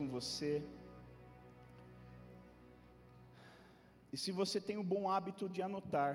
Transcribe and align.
com 0.00 0.08
você. 0.08 0.66
E 4.10 4.16
se 4.16 4.32
você 4.32 4.58
tem 4.58 4.78
o 4.78 4.90
bom 4.92 5.10
hábito 5.10 5.46
de 5.46 5.60
anotar, 5.60 6.12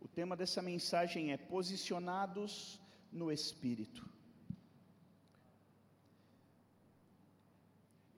o 0.00 0.08
tema 0.08 0.34
dessa 0.34 0.62
mensagem 0.62 1.30
é 1.30 1.36
Posicionados 1.36 2.80
no 3.12 3.30
Espírito. 3.30 4.02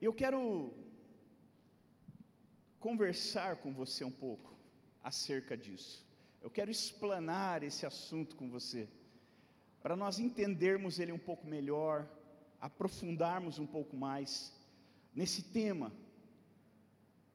Eu 0.01 0.13
quero 0.13 0.73
conversar 2.79 3.57
com 3.57 3.73
você 3.73 4.05
um 4.05 4.17
pouco 4.25 4.57
acerca 5.03 5.57
disso. 5.57 6.07
Eu 6.41 6.49
quero 6.49 6.71
explanar 6.71 7.63
esse 7.63 7.85
assunto 7.85 8.33
com 8.37 8.49
você, 8.49 8.87
para 9.83 9.97
nós 9.97 10.19
entendermos 10.19 10.99
ele 11.01 11.11
um 11.11 11.23
pouco 11.29 11.45
melhor, 11.45 12.07
aprofundarmos 12.61 13.59
um 13.59 13.67
pouco 13.67 13.97
mais 13.97 14.55
nesse 15.15 15.41
tema. 15.41 15.91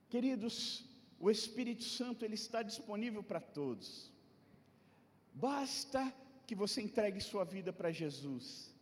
Queridos, 0.09 0.85
o 1.19 1.31
Espírito 1.31 1.85
Santo 1.85 2.25
ele 2.25 2.35
está 2.35 2.63
disponível 2.63 3.23
para 3.23 3.41
todos. 3.41 4.13
Basta 5.33 6.13
que 6.47 6.55
você 6.55 6.83
entregue 6.83 7.21
sua 7.21 7.45
vida 7.45 7.73
para 7.73 7.91
Jesus 7.91 8.75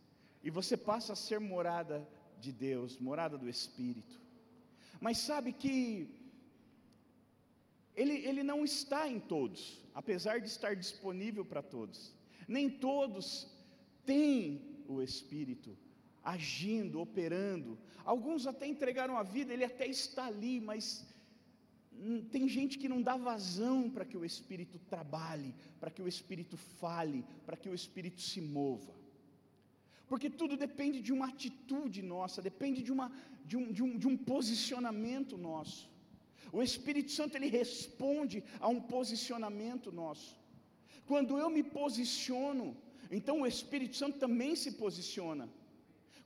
e 0.43 0.51
você 0.51 0.77
passa 0.77 1.13
a 1.13 1.17
ser 1.17 1.39
morada 1.39 2.07
de 2.41 2.53
Deus, 2.53 2.99
morada 2.99 3.37
do 3.39 3.49
Espírito. 3.49 4.21
Mas 5.01 5.19
sabe 5.19 5.53
que 5.53 6.09
ele, 7.95 8.15
ele 8.27 8.43
não 8.43 8.65
está 8.65 9.09
em 9.09 9.21
todos, 9.21 9.83
apesar 9.95 10.41
de 10.41 10.49
estar 10.49 10.75
disponível 10.75 11.45
para 11.45 11.63
todos. 11.63 12.15
Nem 12.47 12.71
todos 12.71 13.49
têm 14.07 14.85
o 14.89 15.03
Espírito 15.03 15.77
agindo, 16.35 17.01
operando. 17.01 17.79
Alguns 18.05 18.47
até 18.47 18.67
entregaram 18.67 19.17
a 19.17 19.23
vida, 19.23 19.53
ele 19.53 19.65
até 19.65 19.87
está 19.87 20.27
ali, 20.27 20.61
mas 20.61 20.83
tem 22.31 22.45
gente 22.57 22.79
que 22.81 22.89
não 22.93 23.01
dá 23.09 23.17
vazão 23.17 23.91
para 23.95 24.05
que 24.05 24.17
o 24.17 24.25
Espírito 24.25 24.79
trabalhe, 24.93 25.55
para 25.81 25.91
que 25.91 26.03
o 26.03 26.09
Espírito 26.15 26.57
fale, 26.57 27.25
para 27.47 27.57
que 27.57 27.69
o 27.69 27.75
Espírito 27.75 28.21
se 28.21 28.41
mova. 28.41 28.95
Porque 30.07 30.31
tudo 30.41 30.57
depende 30.67 31.01
de 31.07 31.13
uma 31.17 31.29
atitude 31.29 32.01
nossa, 32.15 32.41
depende 32.51 32.83
de, 32.83 32.93
uma, 32.97 33.11
de, 33.45 33.57
um, 33.57 33.73
de, 33.77 33.83
um, 33.83 33.93
de 34.03 34.09
um 34.09 34.17
posicionamento 34.17 35.37
nosso. 35.37 35.91
O 36.53 36.63
Espírito 36.63 37.11
Santo 37.11 37.37
ele 37.37 37.49
responde 37.49 38.43
a 38.59 38.69
um 38.69 38.81
posicionamento 38.81 39.91
nosso. 39.93 40.31
Quando 41.07 41.37
eu 41.43 41.51
me 41.51 41.63
posiciono, 41.63 42.77
então 43.11 43.41
o 43.41 43.47
Espírito 43.47 43.97
Santo 43.97 44.19
também 44.19 44.55
se 44.63 44.73
posiciona. 44.73 45.49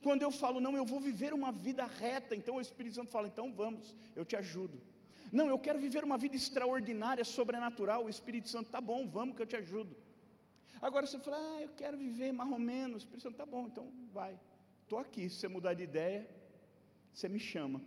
Quando 0.03 0.23
eu 0.23 0.31
falo, 0.31 0.61
não, 0.61 0.77
eu 0.77 0.85
vou 0.85 1.01
viver 1.01 1.33
uma 1.33 1.53
vida 1.53 1.85
reta, 1.87 2.35
então 2.35 2.57
o 2.57 2.61
Espírito 2.61 2.97
Santo 2.97 3.11
fala, 3.11 3.29
então 3.29 3.53
vamos, 3.53 3.95
eu 4.17 4.25
te 4.25 4.37
ajudo. 4.37 4.81
Não, 5.31 5.47
eu 5.49 5.59
quero 5.59 5.79
viver 5.79 6.03
uma 6.05 6.19
vida 6.19 6.37
extraordinária, 6.37 7.25
sobrenatural. 7.25 8.05
O 8.05 8.09
Espírito 8.09 8.49
Santo, 8.49 8.71
tá 8.71 8.81
bom, 8.81 9.09
vamos 9.09 9.35
que 9.37 9.43
eu 9.43 9.47
te 9.47 9.57
ajudo. 9.57 9.97
Agora 10.81 11.07
você 11.07 11.19
fala, 11.19 11.39
ah, 11.39 11.63
eu 11.63 11.71
quero 11.71 11.97
viver 11.97 12.33
mais 12.33 12.51
ou 12.51 12.59
menos. 12.59 12.97
O 12.97 12.99
Espírito 13.05 13.23
Santo, 13.23 13.37
tá 13.37 13.47
bom, 13.47 13.67
então 13.67 13.87
vai. 14.13 14.39
Estou 14.83 14.99
aqui. 14.99 15.31
Se 15.31 15.37
você 15.37 15.49
mudar 15.49 15.75
de 15.75 15.85
ideia, 15.85 16.29
você 17.15 17.29
me 17.29 17.39
chama. 17.39 17.81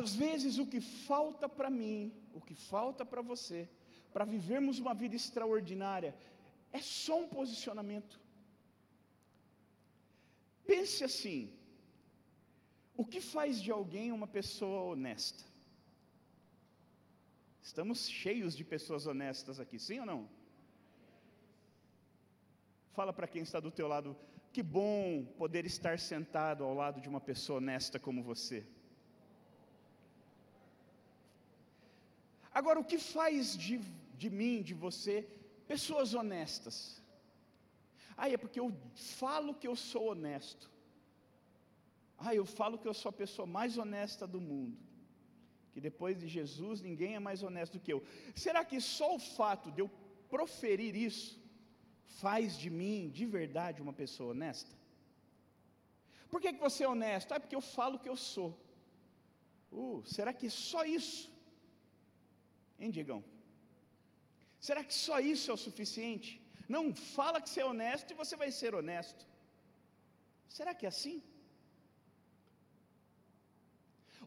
Às 0.00 0.14
vezes 0.14 0.58
o 0.58 0.66
que 0.66 0.80
falta 0.80 1.46
para 1.48 1.68
mim, 1.68 2.12
o 2.32 2.40
que 2.40 2.54
falta 2.54 3.04
para 3.04 3.20
você, 3.20 3.68
para 4.12 4.24
vivermos 4.24 4.78
uma 4.78 4.94
vida 4.94 5.14
extraordinária, 5.14 6.16
é 6.72 6.80
só 6.80 7.20
um 7.20 7.28
posicionamento. 7.28 8.21
Pense 10.66 11.02
assim: 11.04 11.52
o 12.96 13.04
que 13.04 13.20
faz 13.20 13.60
de 13.60 13.70
alguém 13.70 14.12
uma 14.12 14.26
pessoa 14.26 14.82
honesta? 14.92 15.44
Estamos 17.62 18.08
cheios 18.08 18.56
de 18.56 18.64
pessoas 18.64 19.06
honestas 19.06 19.58
aqui, 19.60 19.78
sim 19.78 20.00
ou 20.00 20.06
não? 20.06 20.28
Fala 22.92 23.12
para 23.12 23.26
quem 23.26 23.42
está 23.42 23.58
do 23.60 23.70
teu 23.70 23.88
lado, 23.88 24.16
que 24.52 24.62
bom 24.62 25.24
poder 25.38 25.64
estar 25.64 25.98
sentado 25.98 26.64
ao 26.64 26.74
lado 26.74 27.00
de 27.00 27.08
uma 27.08 27.20
pessoa 27.20 27.58
honesta 27.58 27.98
como 27.98 28.22
você. 28.22 28.66
Agora, 32.52 32.78
o 32.78 32.84
que 32.84 32.98
faz 32.98 33.56
de, 33.56 33.78
de 34.14 34.28
mim, 34.28 34.62
de 34.62 34.74
você, 34.74 35.26
pessoas 35.66 36.12
honestas? 36.12 37.01
Ah, 38.16 38.28
é 38.28 38.36
porque 38.36 38.60
eu 38.60 38.72
falo 38.94 39.54
que 39.54 39.66
eu 39.66 39.76
sou 39.76 40.10
honesto. 40.10 40.70
Ah, 42.18 42.34
eu 42.34 42.44
falo 42.44 42.78
que 42.78 42.86
eu 42.86 42.94
sou 42.94 43.10
a 43.10 43.12
pessoa 43.12 43.46
mais 43.46 43.78
honesta 43.78 44.26
do 44.26 44.40
mundo 44.40 44.78
que 45.72 45.80
depois 45.80 46.18
de 46.18 46.28
Jesus 46.28 46.80
ninguém 46.82 47.14
é 47.16 47.18
mais 47.18 47.42
honesto 47.42 47.74
do 47.74 47.80
que 47.80 47.92
eu. 47.92 48.02
Será 48.34 48.64
que 48.64 48.80
só 48.80 49.16
o 49.16 49.18
fato 49.18 49.70
de 49.72 49.80
eu 49.80 49.90
proferir 50.28 50.94
isso 50.94 51.40
faz 52.20 52.58
de 52.58 52.68
mim, 52.68 53.10
de 53.10 53.24
verdade, 53.24 53.80
uma 53.80 53.92
pessoa 53.92 54.32
honesta? 54.32 54.72
Por 56.30 56.40
que, 56.40 56.52
que 56.52 56.60
você 56.60 56.84
é 56.84 56.88
honesto? 56.88 57.32
Ah, 57.32 57.40
porque 57.40 57.56
eu 57.56 57.60
falo 57.60 57.98
que 57.98 58.08
eu 58.08 58.16
sou. 58.16 58.50
Uh, 59.70 60.02
será 60.04 60.32
que 60.32 60.48
só 60.50 60.84
isso? 60.84 61.32
Hein, 62.78 62.90
Diegão? 62.90 63.24
Será 64.60 64.84
que 64.84 64.94
só 64.94 65.18
isso 65.20 65.50
é 65.50 65.54
o 65.54 65.56
suficiente? 65.56 66.41
Não, 66.74 66.82
fala 67.16 67.40
que 67.42 67.50
você 67.50 67.60
é 67.60 67.66
honesto 67.72 68.08
e 68.10 68.20
você 68.22 68.34
vai 68.42 68.50
ser 68.60 68.72
honesto. 68.74 69.22
Será 70.56 70.72
que 70.74 70.86
é 70.86 70.90
assim? 70.94 71.16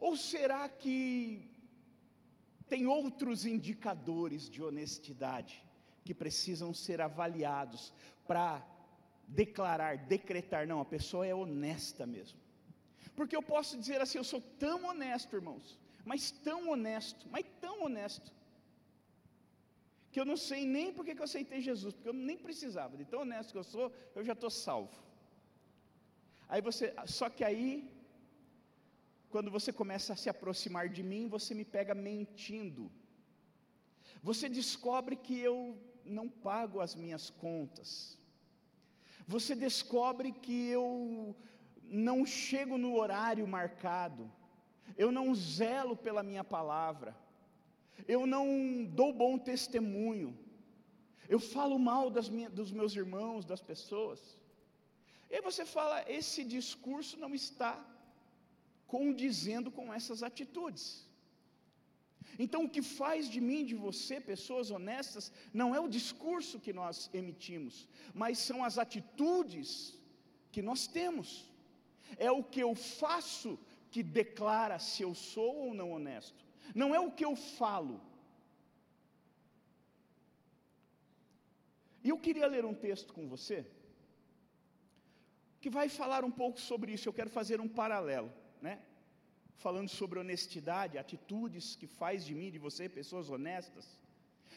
Ou 0.06 0.12
será 0.16 0.62
que 0.68 0.96
tem 2.72 2.82
outros 2.86 3.46
indicadores 3.54 4.42
de 4.54 4.62
honestidade 4.62 5.54
que 6.04 6.14
precisam 6.22 6.70
ser 6.84 7.00
avaliados 7.00 7.92
para 8.28 8.48
declarar, 9.42 9.92
decretar, 10.14 10.66
não, 10.66 10.80
a 10.80 10.92
pessoa 10.96 11.26
é 11.26 11.34
honesta 11.34 12.06
mesmo? 12.16 12.38
Porque 13.16 13.36
eu 13.36 13.42
posso 13.42 13.78
dizer 13.82 14.00
assim, 14.00 14.18
eu 14.18 14.28
sou 14.32 14.42
tão 14.66 14.84
honesto, 14.90 15.34
irmãos, 15.34 15.78
mas 16.04 16.30
tão 16.30 16.68
honesto, 16.68 17.26
mas 17.34 17.44
tão 17.60 17.76
honesto, 17.84 18.30
que 20.16 20.20
eu 20.22 20.30
não 20.30 20.36
sei 20.50 20.60
nem 20.64 20.86
porque 20.96 21.14
que 21.14 21.22
eu 21.22 21.28
aceitei 21.30 21.60
Jesus, 21.60 21.92
porque 21.94 22.08
eu 22.08 22.18
nem 22.28 22.38
precisava, 22.44 22.96
de 23.00 23.04
tão 23.04 23.20
honesto 23.24 23.52
que 23.54 23.58
eu 23.62 23.68
sou, 23.72 23.86
eu 24.14 24.22
já 24.28 24.32
estou 24.32 24.48
salvo. 24.48 24.98
Aí 26.48 26.62
você, 26.68 26.86
só 27.04 27.26
que 27.28 27.44
aí 27.48 27.70
quando 29.32 29.50
você 29.56 29.70
começa 29.80 30.14
a 30.14 30.20
se 30.22 30.30
aproximar 30.30 30.88
de 30.88 31.02
mim, 31.02 31.28
você 31.28 31.52
me 31.54 31.66
pega 31.66 31.94
mentindo. 31.94 32.90
Você 34.22 34.48
descobre 34.48 35.16
que 35.16 35.38
eu 35.38 35.58
não 36.16 36.26
pago 36.30 36.80
as 36.80 36.94
minhas 36.94 37.28
contas. 37.28 38.18
Você 39.28 39.54
descobre 39.54 40.32
que 40.32 40.58
eu 40.78 41.36
não 42.06 42.24
chego 42.24 42.78
no 42.78 42.94
horário 42.96 43.46
marcado. 43.46 44.32
Eu 44.96 45.12
não 45.12 45.34
zelo 45.34 45.94
pela 45.94 46.22
minha 46.22 46.42
palavra. 46.42 47.14
Eu 48.06 48.26
não 48.26 48.84
dou 48.84 49.12
bom 49.12 49.38
testemunho. 49.38 50.36
Eu 51.28 51.40
falo 51.40 51.78
mal 51.78 52.08
das 52.10 52.28
minhas, 52.28 52.52
dos 52.52 52.70
meus 52.70 52.94
irmãos, 52.94 53.44
das 53.44 53.60
pessoas. 53.60 54.20
E 55.30 55.36
aí 55.36 55.40
você 55.40 55.64
fala: 55.64 56.04
esse 56.18 56.44
discurso 56.44 57.18
não 57.18 57.34
está 57.34 57.72
condizendo 58.86 59.70
com 59.70 59.92
essas 59.92 60.22
atitudes. 60.22 61.06
Então, 62.38 62.64
o 62.64 62.68
que 62.68 62.82
faz 62.82 63.28
de 63.34 63.40
mim, 63.40 63.64
de 63.64 63.74
você, 63.74 64.20
pessoas 64.20 64.70
honestas, 64.70 65.32
não 65.52 65.74
é 65.74 65.80
o 65.80 65.88
discurso 65.88 66.60
que 66.60 66.72
nós 66.72 67.08
emitimos, 67.14 67.88
mas 68.12 68.38
são 68.38 68.62
as 68.62 68.78
atitudes 68.78 69.70
que 70.52 70.60
nós 70.60 70.86
temos. 70.86 71.28
É 72.16 72.30
o 72.30 72.42
que 72.42 72.60
eu 72.60 72.74
faço 72.74 73.58
que 73.90 74.02
declara 74.02 74.78
se 74.78 75.02
eu 75.02 75.14
sou 75.14 75.54
ou 75.66 75.74
não 75.74 75.92
honesto. 75.92 76.45
Não 76.74 76.94
é 76.94 77.00
o 77.00 77.10
que 77.10 77.24
eu 77.24 77.34
falo. 77.36 78.00
E 82.04 82.08
eu 82.08 82.18
queria 82.18 82.46
ler 82.46 82.64
um 82.64 82.74
texto 82.74 83.12
com 83.12 83.28
você, 83.28 83.66
que 85.60 85.68
vai 85.68 85.88
falar 85.88 86.24
um 86.24 86.30
pouco 86.30 86.60
sobre 86.60 86.92
isso. 86.92 87.08
Eu 87.08 87.12
quero 87.12 87.30
fazer 87.30 87.60
um 87.60 87.68
paralelo 87.68 88.30
né? 88.60 88.78
Falando 89.56 89.88
sobre 89.88 90.18
honestidade, 90.18 90.98
atitudes 90.98 91.76
que 91.76 91.86
faz 91.86 92.24
de 92.24 92.34
mim, 92.34 92.50
de 92.50 92.58
você, 92.58 92.88
pessoas 92.88 93.30
honestas. 93.30 93.98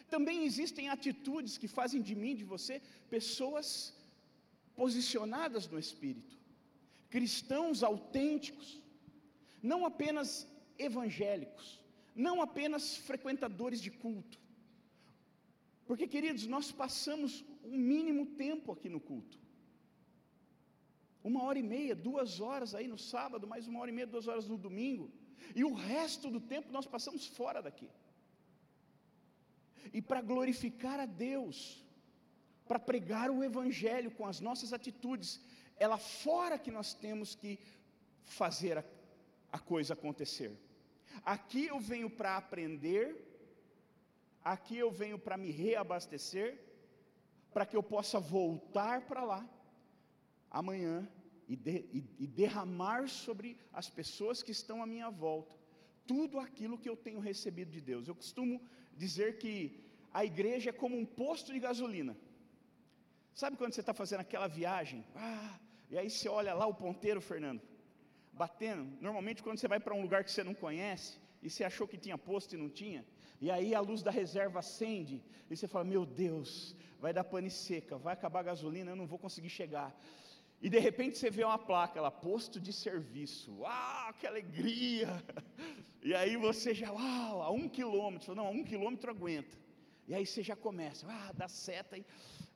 Também 0.10 0.44
existem 0.46 0.90
atitudes 0.90 1.58
que 1.58 1.68
fazem 1.68 2.02
de 2.02 2.16
mim, 2.16 2.36
de 2.36 2.44
você, 2.44 2.82
pessoas 3.10 3.96
posicionadas 4.76 5.68
no 5.68 5.80
Espírito, 5.80 6.38
cristãos 7.10 7.84
autênticos, 7.84 8.82
não 9.62 9.86
apenas 9.86 10.48
evangélicos, 10.78 11.79
não 12.28 12.36
apenas 12.48 12.84
frequentadores 13.10 13.82
de 13.86 13.92
culto. 14.04 14.38
Porque, 15.88 16.06
queridos, 16.16 16.46
nós 16.56 16.68
passamos 16.84 17.32
um 17.64 17.80
mínimo 17.94 18.24
tempo 18.44 18.72
aqui 18.74 18.90
no 18.96 19.02
culto. 19.10 19.38
Uma 21.30 21.42
hora 21.44 21.60
e 21.60 21.64
meia, 21.76 21.96
duas 22.10 22.40
horas 22.40 22.76
aí 22.76 22.88
no 22.94 23.00
sábado, 23.12 23.48
mais 23.54 23.68
uma 23.68 23.80
hora 23.80 23.92
e 23.92 23.94
meia, 23.98 24.14
duas 24.16 24.28
horas 24.28 24.48
no 24.52 24.58
domingo. 24.68 25.06
E 25.56 25.64
o 25.70 25.74
resto 25.74 26.30
do 26.36 26.42
tempo 26.54 26.72
nós 26.78 26.86
passamos 26.86 27.26
fora 27.26 27.62
daqui. 27.68 27.90
E 29.98 30.02
para 30.02 30.22
glorificar 30.22 31.00
a 31.00 31.06
Deus, 31.06 31.58
para 32.68 32.80
pregar 32.92 33.28
o 33.32 33.44
Evangelho 33.44 34.12
com 34.12 34.26
as 34.32 34.40
nossas 34.48 34.72
atitudes, 34.74 35.42
é 35.78 35.88
lá 35.88 35.98
fora 35.98 36.60
que 36.60 36.72
nós 36.80 36.94
temos 36.94 37.34
que 37.34 37.52
fazer 38.26 38.78
a, 38.78 38.84
a 39.52 39.60
coisa 39.74 39.94
acontecer. 39.94 40.52
Aqui 41.26 41.68
eu 41.68 41.80
venho 41.80 42.10
para 42.10 42.38
aprender, 42.38 43.16
aqui 44.44 44.78
eu 44.78 44.92
venho 44.92 45.20
para 45.20 45.38
me 45.38 45.52
reabastecer, 45.52 46.60
para 47.54 47.66
que 47.66 47.76
eu 47.76 47.84
possa 47.84 48.20
voltar 48.20 49.06
para 49.08 49.24
lá 49.24 49.50
amanhã 50.52 51.08
e, 51.48 51.56
de, 51.56 51.86
e, 51.92 52.04
e 52.20 52.28
derramar 52.28 53.08
sobre 53.08 53.58
as 53.74 53.90
pessoas 53.90 54.44
que 54.44 54.52
estão 54.52 54.82
à 54.82 54.86
minha 54.86 55.10
volta 55.10 55.60
tudo 56.10 56.40
aquilo 56.40 56.76
que 56.76 56.90
eu 56.90 56.98
tenho 56.98 57.20
recebido 57.20 57.70
de 57.70 57.80
Deus. 57.80 58.08
Eu 58.08 58.16
costumo 58.16 58.60
dizer 58.98 59.38
que 59.38 59.80
a 60.12 60.26
igreja 60.26 60.72
é 60.72 60.74
como 60.74 60.98
um 60.98 61.06
posto 61.06 61.54
de 61.54 61.60
gasolina. 61.60 62.18
Sabe 63.32 63.56
quando 63.56 63.74
você 63.74 63.82
está 63.82 63.94
fazendo 63.94 64.22
aquela 64.22 64.48
viagem? 64.48 65.06
Ah, 65.16 65.60
e 65.88 66.00
aí 66.00 66.10
você 66.10 66.28
olha 66.28 66.56
lá 66.56 66.66
o 66.66 66.74
ponteiro, 66.74 67.22
Fernando, 67.22 67.62
batendo. 68.34 68.98
Normalmente, 69.02 69.44
quando 69.44 69.58
você 69.58 69.68
vai 69.68 69.80
para 69.80 69.94
um 69.94 70.02
lugar 70.02 70.24
que 70.24 70.32
você 70.32 70.44
não 70.44 70.54
conhece, 70.54 71.20
e 71.42 71.50
você 71.50 71.64
achou 71.64 71.88
que 71.88 71.98
tinha 71.98 72.18
posto 72.18 72.56
e 72.56 72.58
não 72.58 72.70
tinha, 72.70 73.06
e 73.42 73.50
aí 73.50 73.74
a 73.74 73.80
luz 73.80 74.02
da 74.04 74.12
reserva 74.12 74.60
acende, 74.60 75.24
e 75.50 75.56
você 75.56 75.68
fala: 75.68 75.86
Meu 75.86 76.06
Deus, 76.06 76.76
vai 77.00 77.14
dar 77.14 77.24
pane 77.24 77.50
seca, 77.50 77.98
vai 77.98 78.14
acabar 78.14 78.42
a 78.42 78.44
gasolina, 78.44 78.92
eu 78.92 78.96
não 78.96 79.08
vou 79.08 79.20
conseguir 79.20 79.50
chegar. 79.50 79.98
E 80.62 80.70
de 80.70 80.78
repente 80.78 81.18
você 81.18 81.30
vê 81.30 81.44
uma 81.44 81.58
placa 81.58 82.02
lá, 82.02 82.12
posto 82.12 82.60
de 82.60 82.74
serviço. 82.74 83.54
Uau, 83.60 84.14
que 84.14 84.28
alegria! 84.28 85.08
E 86.02 86.14
aí 86.16 86.38
você 86.38 86.74
já, 86.74 86.90
uau, 86.94 87.42
a 87.42 87.52
um 87.52 87.68
quilômetro. 87.68 88.34
Não, 88.34 88.48
a 88.48 88.50
um 88.50 88.64
quilômetro 88.64 89.12
aguenta. 89.12 89.58
E 90.08 90.16
aí 90.16 90.26
você 90.26 90.42
já 90.42 90.56
começa, 90.56 91.06
ah, 91.10 91.34
dá 91.36 91.50
seta 91.50 91.98
e, 91.98 92.06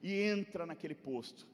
e 0.01 0.13
entra 0.13 0.65
naquele 0.65 0.95
posto. 0.95 1.45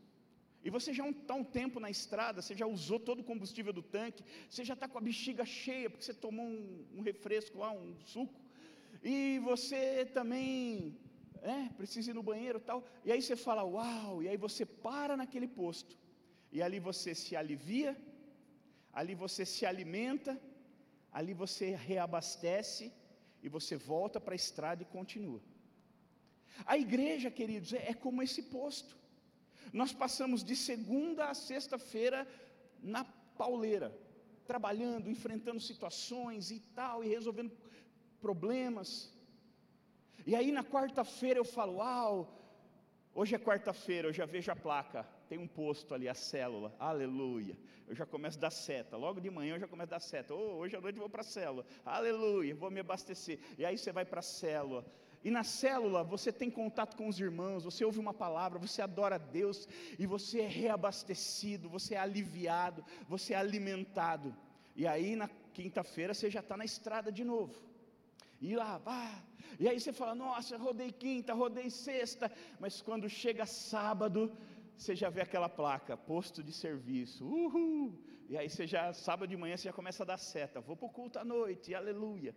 E 0.63 0.69
você 0.69 0.93
já 0.93 1.07
está 1.09 1.33
um 1.33 1.43
tempo 1.43 1.79
na 1.79 1.89
estrada, 1.89 2.41
você 2.41 2.53
já 2.53 2.67
usou 2.67 2.99
todo 2.99 3.19
o 3.19 3.23
combustível 3.23 3.71
do 3.71 3.81
tanque, 3.81 4.23
você 4.49 4.63
já 4.63 4.73
está 4.73 4.87
com 4.87 4.97
a 4.97 5.01
bexiga 5.01 5.45
cheia, 5.45 5.89
porque 5.89 6.03
você 6.03 6.13
tomou 6.13 6.45
um, 6.45 6.85
um 6.97 7.01
refresco 7.01 7.59
lá, 7.59 7.71
um 7.71 7.95
suco. 8.03 8.39
E 9.01 9.39
você 9.39 10.05
também 10.05 10.97
é, 11.41 11.69
precisa 11.77 12.11
ir 12.11 12.13
no 12.13 12.23
banheiro 12.23 12.59
tal. 12.59 12.83
E 13.05 13.11
aí 13.11 13.21
você 13.21 13.35
fala, 13.35 13.63
uau, 13.63 14.21
e 14.21 14.27
aí 14.27 14.37
você 14.37 14.65
para 14.65 15.15
naquele 15.15 15.47
posto 15.47 15.97
e 16.51 16.61
ali 16.61 16.79
você 16.79 17.13
se 17.13 17.35
alivia, 17.35 17.95
ali 18.91 19.13
você 19.15 19.45
se 19.45 19.65
alimenta, 19.65 20.39
ali 21.11 21.33
você 21.33 21.75
reabastece 21.75 22.91
e 23.41 23.47
você 23.47 23.75
volta 23.77 24.19
para 24.19 24.33
a 24.33 24.41
estrada 24.43 24.83
e 24.83 24.85
continua. 24.85 25.41
A 26.65 26.77
igreja, 26.77 27.29
queridos, 27.31 27.71
é, 27.73 27.89
é 27.89 27.93
como 27.93 28.21
esse 28.21 28.43
posto. 28.43 28.97
Nós 29.73 29.93
passamos 29.93 30.43
de 30.43 30.55
segunda 30.55 31.25
a 31.25 31.33
sexta-feira 31.33 32.27
na 32.81 33.03
pauleira, 33.37 33.95
trabalhando, 34.45 35.09
enfrentando 35.09 35.59
situações 35.59 36.51
e 36.51 36.59
tal, 36.59 37.03
e 37.03 37.07
resolvendo 37.07 37.51
problemas. 38.19 39.13
E 40.25 40.35
aí 40.35 40.51
na 40.51 40.63
quarta-feira 40.63 41.39
eu 41.39 41.45
falo: 41.45 41.77
Uau, 41.77 42.13
hoje 43.13 43.35
é 43.35 43.39
quarta-feira, 43.39 44.07
eu 44.07 44.13
já 44.13 44.25
vejo 44.25 44.51
a 44.51 44.55
placa 44.55 45.07
tem 45.29 45.37
um 45.37 45.47
posto 45.47 45.93
ali, 45.93 46.09
a 46.09 46.15
célula, 46.15 46.75
aleluia. 46.79 47.55
Eu 47.87 47.95
já 47.95 48.05
começo 48.05 48.37
a 48.39 48.41
dar 48.41 48.49
seta, 48.49 48.97
logo 48.97 49.21
de 49.21 49.29
manhã 49.29 49.55
eu 49.55 49.59
já 49.59 49.67
começo 49.67 49.89
a 49.93 49.97
dar 49.97 49.99
seta. 49.99 50.33
Oh, 50.33 50.57
hoje 50.57 50.75
à 50.75 50.81
noite 50.81 50.95
eu 50.95 51.01
vou 51.01 51.09
para 51.09 51.21
a 51.21 51.23
célula, 51.23 51.65
aleluia, 51.85 52.55
vou 52.55 52.71
me 52.71 52.79
abastecer. 52.79 53.39
E 53.57 53.63
aí 53.63 53.77
você 53.77 53.91
vai 53.91 54.03
para 54.03 54.19
a 54.19 54.23
célula. 54.23 54.83
E 55.23 55.29
na 55.29 55.43
célula 55.43 56.03
você 56.03 56.31
tem 56.31 56.49
contato 56.49 56.95
com 56.95 57.07
os 57.07 57.19
irmãos, 57.19 57.63
você 57.63 57.83
ouve 57.83 57.99
uma 57.99 58.13
palavra, 58.13 58.57
você 58.57 58.81
adora 58.81 59.15
a 59.15 59.17
Deus 59.17 59.67
e 59.97 60.05
você 60.05 60.41
é 60.41 60.47
reabastecido, 60.47 61.69
você 61.69 61.95
é 61.95 61.99
aliviado, 61.99 62.85
você 63.07 63.33
é 63.33 63.37
alimentado. 63.37 64.35
E 64.75 64.87
aí 64.87 65.15
na 65.15 65.29
quinta-feira 65.53 66.13
você 66.13 66.29
já 66.29 66.39
está 66.39 66.55
na 66.55 66.65
estrada 66.65 67.11
de 67.11 67.23
novo. 67.23 67.53
E 68.41 68.55
lá, 68.55 68.81
ah, 68.85 69.21
e 69.59 69.67
aí 69.67 69.77
você 69.77 69.91
fala, 69.91 70.15
nossa, 70.15 70.57
rodei 70.57 70.91
quinta, 70.91 71.33
rodei 71.33 71.69
sexta, 71.69 72.31
mas 72.59 72.81
quando 72.81 73.09
chega 73.09 73.45
sábado, 73.45 74.31
você 74.77 74.95
já 74.95 75.09
vê 75.09 75.19
aquela 75.19 75.49
placa, 75.49 75.97
posto 75.97 76.41
de 76.41 76.53
serviço, 76.53 77.25
uhul, 77.25 78.01
e 78.29 78.37
aí 78.37 78.49
você 78.49 78.65
já, 78.65 78.93
sábado 78.93 79.27
de 79.27 79.35
manhã, 79.35 79.57
você 79.57 79.63
já 79.63 79.73
começa 79.73 80.03
a 80.03 80.05
dar 80.05 80.17
seta, 80.17 80.61
vou 80.61 80.77
para 80.77 80.85
o 80.85 80.89
culto 80.89 81.19
à 81.19 81.25
noite, 81.25 81.75
aleluia, 81.75 82.33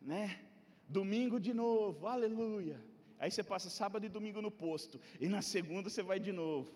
né? 0.00 0.40
Domingo 0.98 1.38
de 1.46 1.54
novo, 1.54 2.06
aleluia. 2.06 2.78
Aí 3.18 3.30
você 3.30 3.42
passa 3.42 3.70
sábado 3.70 4.04
e 4.04 4.14
domingo 4.16 4.40
no 4.46 4.50
posto, 4.50 5.00
e 5.24 5.26
na 5.34 5.40
segunda 5.54 5.88
você 5.88 6.02
vai 6.10 6.18
de 6.20 6.32
novo. 6.32 6.70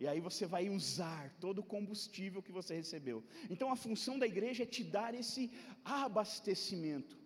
E 0.00 0.06
aí 0.06 0.20
você 0.20 0.44
vai 0.46 0.64
usar 0.78 1.22
todo 1.44 1.58
o 1.58 1.68
combustível 1.74 2.40
que 2.46 2.52
você 2.58 2.72
recebeu. 2.82 3.18
Então 3.50 3.72
a 3.72 3.76
função 3.84 4.14
da 4.22 4.26
igreja 4.32 4.62
é 4.62 4.72
te 4.76 4.84
dar 4.84 5.12
esse 5.22 5.50
abastecimento. 5.84 7.18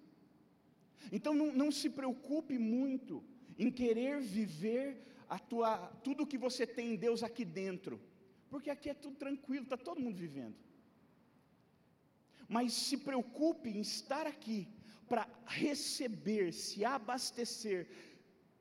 Então 1.17 1.35
não, 1.35 1.49
não 1.63 1.71
se 1.71 1.91
preocupe 1.91 2.57
muito 2.59 3.23
em 3.59 3.71
querer 3.71 4.15
viver 4.39 4.87
a 5.29 5.39
tua, 5.39 5.77
tudo 6.07 6.31
que 6.33 6.39
você 6.39 6.67
tem 6.67 6.93
em 6.93 6.97
Deus 7.07 7.23
aqui 7.23 7.45
dentro, 7.45 8.01
porque 8.49 8.71
aqui 8.71 8.89
é 8.89 8.95
tudo 8.95 9.17
tranquilo, 9.17 9.65
está 9.65 9.77
todo 9.77 10.01
mundo 10.01 10.17
vivendo. 10.17 10.57
Mas 12.49 12.73
se 12.73 12.97
preocupe 13.09 13.69
em 13.69 13.81
estar 13.81 14.27
aqui 14.27 14.59
para 15.13 15.29
receber, 15.63 16.55
se 16.55 16.79
abastecer, 16.87 17.81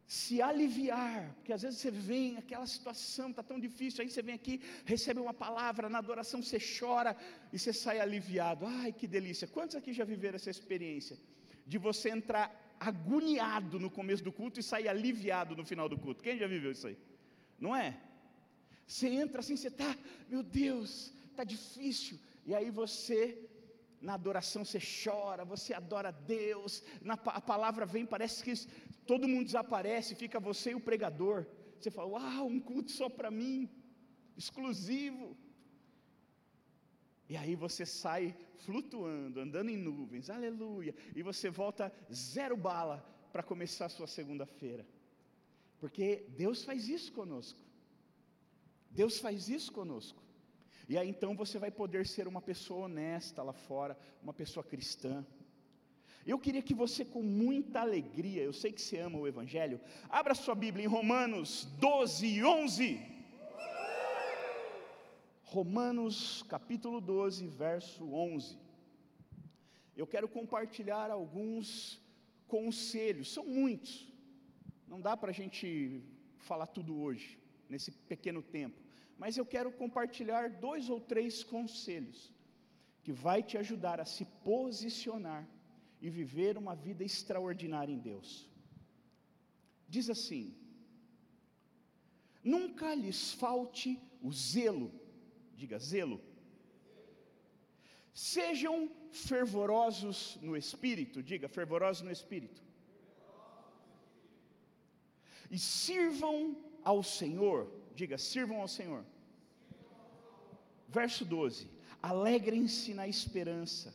se 0.06 0.42
aliviar, 0.42 1.34
porque 1.36 1.54
às 1.54 1.62
vezes 1.62 1.80
você 1.80 1.90
vem, 1.90 2.36
aquela 2.42 2.68
situação 2.68 3.30
está 3.30 3.42
tão 3.42 3.58
difícil, 3.58 4.02
aí 4.02 4.10
você 4.10 4.22
vem 4.22 4.36
aqui, 4.36 4.56
recebe 4.84 5.22
uma 5.22 5.34
palavra, 5.34 5.88
na 5.88 6.00
adoração 6.00 6.44
você 6.44 6.60
chora 6.60 7.16
e 7.54 7.58
você 7.58 7.72
sai 7.72 8.02
aliviado. 8.02 8.66
Ai, 8.66 8.92
que 8.92 9.08
delícia! 9.08 9.48
Quantos 9.48 9.78
aqui 9.78 9.94
já 9.94 10.04
viveram 10.04 10.36
essa 10.36 10.50
experiência? 10.50 11.18
De 11.66 11.78
você 11.78 12.10
entrar 12.10 12.48
agoniado 12.78 13.80
no 13.80 13.90
começo 13.90 14.22
do 14.22 14.34
culto 14.34 14.60
e 14.60 14.64
sair 14.72 14.90
aliviado 14.90 15.56
no 15.56 15.66
final 15.72 15.88
do 15.88 15.98
culto. 15.98 16.22
Quem 16.22 16.38
já 16.38 16.48
viveu 16.48 16.74
isso 16.74 16.88
aí? 16.88 16.98
Não 17.58 17.74
é? 17.74 17.98
Você 18.86 19.08
entra 19.08 19.40
assim, 19.40 19.56
você 19.56 19.70
está, 19.70 19.96
meu 20.28 20.44
Deus, 20.44 21.14
está 21.30 21.46
difícil. 21.46 22.20
E 22.46 22.54
aí 22.54 22.70
você, 22.70 23.38
na 24.02 24.16
adoração, 24.16 24.66
você 24.66 24.80
chora, 24.80 25.46
você 25.46 25.74
adora 25.74 26.12
Deus. 26.12 26.84
Na, 27.02 27.14
a 27.14 27.42
palavra 27.42 27.86
vem, 27.86 28.06
parece 28.06 28.44
que 28.44 28.54
todo 29.06 29.28
mundo 29.28 29.46
desaparece, 29.46 30.16
fica 30.16 30.40
você 30.40 30.72
e 30.72 30.76
o 30.76 30.82
pregador. 30.82 31.46
Você 31.80 31.92
fala, 31.92 32.10
uau, 32.10 32.48
um 32.48 32.60
culto 32.60 32.92
só 32.92 33.08
para 33.10 33.30
mim, 33.30 33.70
exclusivo. 34.36 35.38
E 37.30 37.38
aí 37.38 37.56
você 37.56 37.86
sai 37.86 38.36
flutuando, 38.58 39.40
andando 39.40 39.70
em 39.70 39.78
nuvens, 39.78 40.30
aleluia, 40.30 40.94
e 41.16 41.24
você 41.24 41.50
volta 41.50 41.92
zero 42.12 42.58
bala 42.58 42.98
para 43.32 43.42
começar 43.42 43.86
a 43.86 43.90
sua 43.90 44.08
segunda-feira. 44.08 44.86
Porque 45.80 46.26
Deus 46.30 46.64
faz 46.64 46.90
isso 46.90 47.12
conosco. 47.14 47.60
Deus 48.92 49.20
faz 49.20 49.48
isso 49.48 49.72
conosco. 49.72 50.22
E 50.92 50.98
aí 50.98 51.08
então 51.08 51.34
você 51.38 51.58
vai 51.58 51.72
poder 51.72 52.06
ser 52.06 52.28
uma 52.28 52.42
pessoa 52.42 52.84
honesta 52.88 53.42
lá 53.42 53.54
fora, 53.54 53.98
uma 54.22 54.34
pessoa 54.34 54.62
cristã. 54.62 55.26
Eu 56.28 56.38
queria 56.38 56.62
que 56.62 56.74
você, 56.74 57.06
com 57.06 57.24
muita 57.24 57.80
alegria, 57.80 58.44
eu 58.44 58.52
sei 58.52 58.74
que 58.74 58.82
você 58.82 58.98
ama 58.98 59.18
o 59.18 59.26
Evangelho, 59.26 59.80
abra 60.10 60.36
sua 60.36 60.54
Bíblia 60.54 60.84
em 60.84 60.90
Romanos 60.90 61.64
12, 61.80 62.44
11. 62.44 63.00
Romanos 65.44 66.44
capítulo 66.50 67.00
12, 67.00 67.48
verso 67.48 68.04
11. 68.14 68.60
Eu 69.96 70.06
quero 70.06 70.28
compartilhar 70.28 71.10
alguns 71.10 72.02
conselhos, 72.50 73.32
são 73.32 73.46
muitos, 73.46 74.12
não 74.86 75.00
dá 75.00 75.16
para 75.16 75.30
a 75.30 75.34
gente 75.34 76.04
falar 76.40 76.68
tudo 76.68 77.02
hoje, 77.02 77.40
nesse 77.70 77.92
pequeno 77.92 78.42
tempo, 78.42 78.91
mas 79.22 79.38
eu 79.38 79.46
quero 79.54 79.72
compartilhar 79.82 80.46
dois 80.68 80.90
ou 80.94 81.00
três 81.12 81.44
conselhos 81.44 82.20
que 83.04 83.14
vai 83.26 83.40
te 83.50 83.56
ajudar 83.64 83.98
a 84.00 84.06
se 84.14 84.26
posicionar 84.52 85.44
e 86.02 86.10
viver 86.10 86.58
uma 86.64 86.76
vida 86.88 87.04
extraordinária 87.04 87.94
em 87.94 88.02
Deus. 88.12 88.30
Diz 89.88 90.10
assim: 90.16 90.44
Nunca 92.44 92.96
lhes 93.04 93.22
falte 93.44 93.90
o 94.22 94.32
zelo 94.32 94.90
diga 95.62 95.78
zelo. 95.78 96.20
Sejam 98.14 98.90
fervorosos 99.12 100.38
no 100.42 100.58
espírito, 100.58 101.22
diga 101.22 101.48
fervorosos 101.48 102.02
no 102.02 102.12
espírito. 102.12 102.62
E 105.50 105.60
sirvam 105.60 106.58
ao 106.84 107.04
Senhor, 107.04 107.72
diga 108.02 108.18
sirvam 108.18 108.60
ao 108.62 108.72
Senhor. 108.78 109.04
Verso 111.00 111.24
12: 111.24 111.70
Alegrem-se 112.12 112.92
na 113.00 113.08
esperança, 113.16 113.90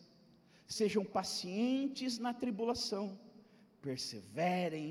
sejam 0.78 1.04
pacientes 1.18 2.18
na 2.26 2.32
tribulação, 2.42 3.04
perseverem 3.86 4.88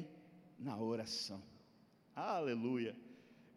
na 0.68 0.76
oração. 0.94 1.42
Aleluia. 2.16 2.94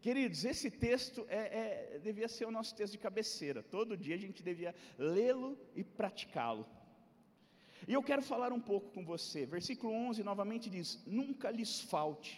Queridos, 0.06 0.40
esse 0.52 0.68
texto 0.70 1.20
é, 1.28 1.42
é, 1.62 1.98
devia 2.08 2.28
ser 2.34 2.44
o 2.46 2.54
nosso 2.56 2.72
texto 2.78 2.92
de 2.96 3.04
cabeceira. 3.06 3.60
Todo 3.76 4.00
dia 4.04 4.14
a 4.18 4.22
gente 4.24 4.42
devia 4.50 4.72
lê-lo 4.96 5.50
e 5.74 5.82
praticá-lo. 6.00 6.64
E 7.88 7.92
eu 7.96 8.02
quero 8.08 8.22
falar 8.22 8.52
um 8.52 8.64
pouco 8.70 8.88
com 8.94 9.04
você. 9.04 9.40
Versículo 9.56 9.92
11 9.92 10.22
novamente 10.22 10.70
diz: 10.76 10.88
Nunca 11.20 11.50
lhes 11.50 11.80
falte. 11.94 12.32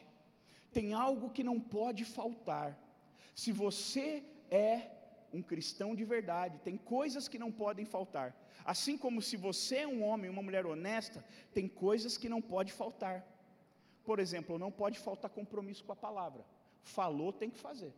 Tem 0.77 0.95
algo 1.07 1.35
que 1.37 1.45
não 1.51 1.59
pode 1.79 2.05
faltar. 2.19 2.71
Se 3.41 3.51
você 3.65 4.07
é 4.51 4.73
um 5.37 5.43
cristão 5.51 5.91
de 5.99 6.05
verdade, 6.15 6.59
tem 6.67 6.77
coisas 6.77 7.27
que 7.27 7.39
não 7.43 7.51
podem 7.61 7.87
faltar. 7.95 8.29
Assim 8.73 8.97
como 9.05 9.23
se 9.29 9.37
você 9.47 9.77
é 9.85 9.89
um 9.89 10.03
homem, 10.09 10.29
uma 10.35 10.47
mulher 10.47 10.67
honesta, 10.67 11.25
tem 11.57 11.67
coisas 11.67 12.19
que 12.21 12.29
não 12.35 12.43
pode 12.43 12.71
faltar. 12.81 13.17
Por 14.09 14.19
exemplo, 14.25 14.59
não 14.65 14.73
pode 14.83 14.99
faltar 15.07 15.31
compromisso 15.39 15.85
com 15.87 15.93
a 15.93 16.03
palavra. 16.07 16.45
Falou, 16.83 17.33
tem 17.33 17.49
que 17.55 17.59
fazer. 17.69 17.95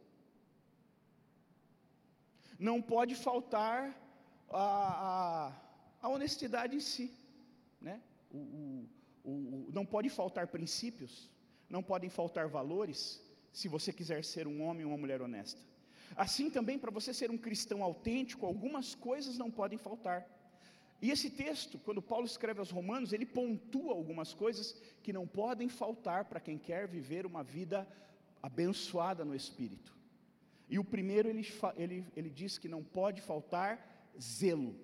Não 2.68 2.78
pode 2.94 3.16
faltar 3.16 3.80
a, 4.48 4.66
a, 5.08 5.52
a 6.02 6.08
honestidade 6.08 6.76
em 6.76 6.84
si. 6.92 7.06
Né? 7.80 8.00
O, 8.30 8.38
o, 8.38 9.30
o, 9.30 9.68
não 9.72 9.84
pode 9.84 10.08
faltar 10.08 10.46
princípios, 10.46 11.28
não 11.68 11.82
podem 11.82 12.10
faltar 12.20 12.46
valores, 12.46 13.20
se 13.52 13.68
você 13.68 13.92
quiser 13.92 14.24
ser 14.24 14.46
um 14.46 14.62
homem 14.62 14.84
ou 14.84 14.92
uma 14.92 14.98
mulher 14.98 15.20
honesta. 15.20 15.60
Assim 16.16 16.50
também, 16.50 16.78
para 16.78 16.90
você 16.90 17.12
ser 17.12 17.30
um 17.30 17.38
cristão 17.38 17.82
autêntico, 17.82 18.46
algumas 18.46 18.94
coisas 18.94 19.38
não 19.38 19.50
podem 19.50 19.78
faltar. 19.78 20.26
E 21.00 21.10
esse 21.10 21.28
texto, 21.30 21.78
quando 21.78 22.00
Paulo 22.00 22.26
escreve 22.26 22.60
aos 22.60 22.70
Romanos, 22.70 23.12
ele 23.12 23.26
pontua 23.26 23.92
algumas 23.92 24.32
coisas 24.32 24.80
que 25.02 25.12
não 25.12 25.26
podem 25.26 25.68
faltar 25.68 26.26
para 26.26 26.38
quem 26.40 26.56
quer 26.56 26.86
viver 26.86 27.26
uma 27.26 27.42
vida 27.42 27.88
abençoada 28.40 29.24
no 29.24 29.34
Espírito. 29.34 29.92
E 30.68 30.78
o 30.78 30.84
primeiro, 30.84 31.28
ele, 31.28 31.46
ele, 31.76 32.06
ele 32.16 32.30
diz 32.30 32.56
que 32.56 32.68
não 32.68 32.84
pode 32.84 33.20
faltar 33.20 34.12
zelo. 34.20 34.74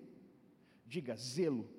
Diga, 0.85 1.15
zelo. 1.15 1.69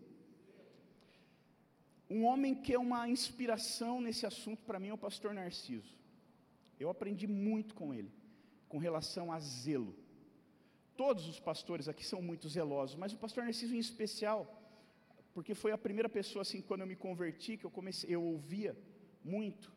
Um 2.08 2.24
homem 2.24 2.54
que 2.54 2.72
é 2.72 2.78
uma 2.78 3.08
inspiração 3.08 4.00
nesse 4.00 4.24
assunto 4.24 4.62
para 4.64 4.80
mim 4.80 4.88
é 4.88 4.94
o 4.94 4.98
pastor 4.98 5.34
Narciso. 5.34 5.99
Eu 6.80 6.88
aprendi 6.88 7.26
muito 7.26 7.74
com 7.74 7.92
ele, 7.92 8.10
com 8.66 8.78
relação 8.78 9.30
a 9.30 9.38
zelo. 9.38 9.94
Todos 10.96 11.28
os 11.28 11.38
pastores 11.38 11.88
aqui 11.88 12.04
são 12.04 12.22
muito 12.22 12.48
zelosos, 12.48 12.96
mas 12.96 13.12
o 13.12 13.18
pastor 13.18 13.44
Narciso 13.44 13.74
em 13.74 13.78
especial, 13.78 14.40
porque 15.34 15.54
foi 15.54 15.72
a 15.72 15.78
primeira 15.78 16.08
pessoa 16.08 16.42
assim 16.42 16.62
quando 16.62 16.80
eu 16.80 16.86
me 16.86 16.96
converti 16.96 17.58
que 17.58 17.66
eu 17.66 17.70
comecei, 17.70 18.08
eu 18.14 18.22
ouvia 18.22 18.74
muito. 19.22 19.70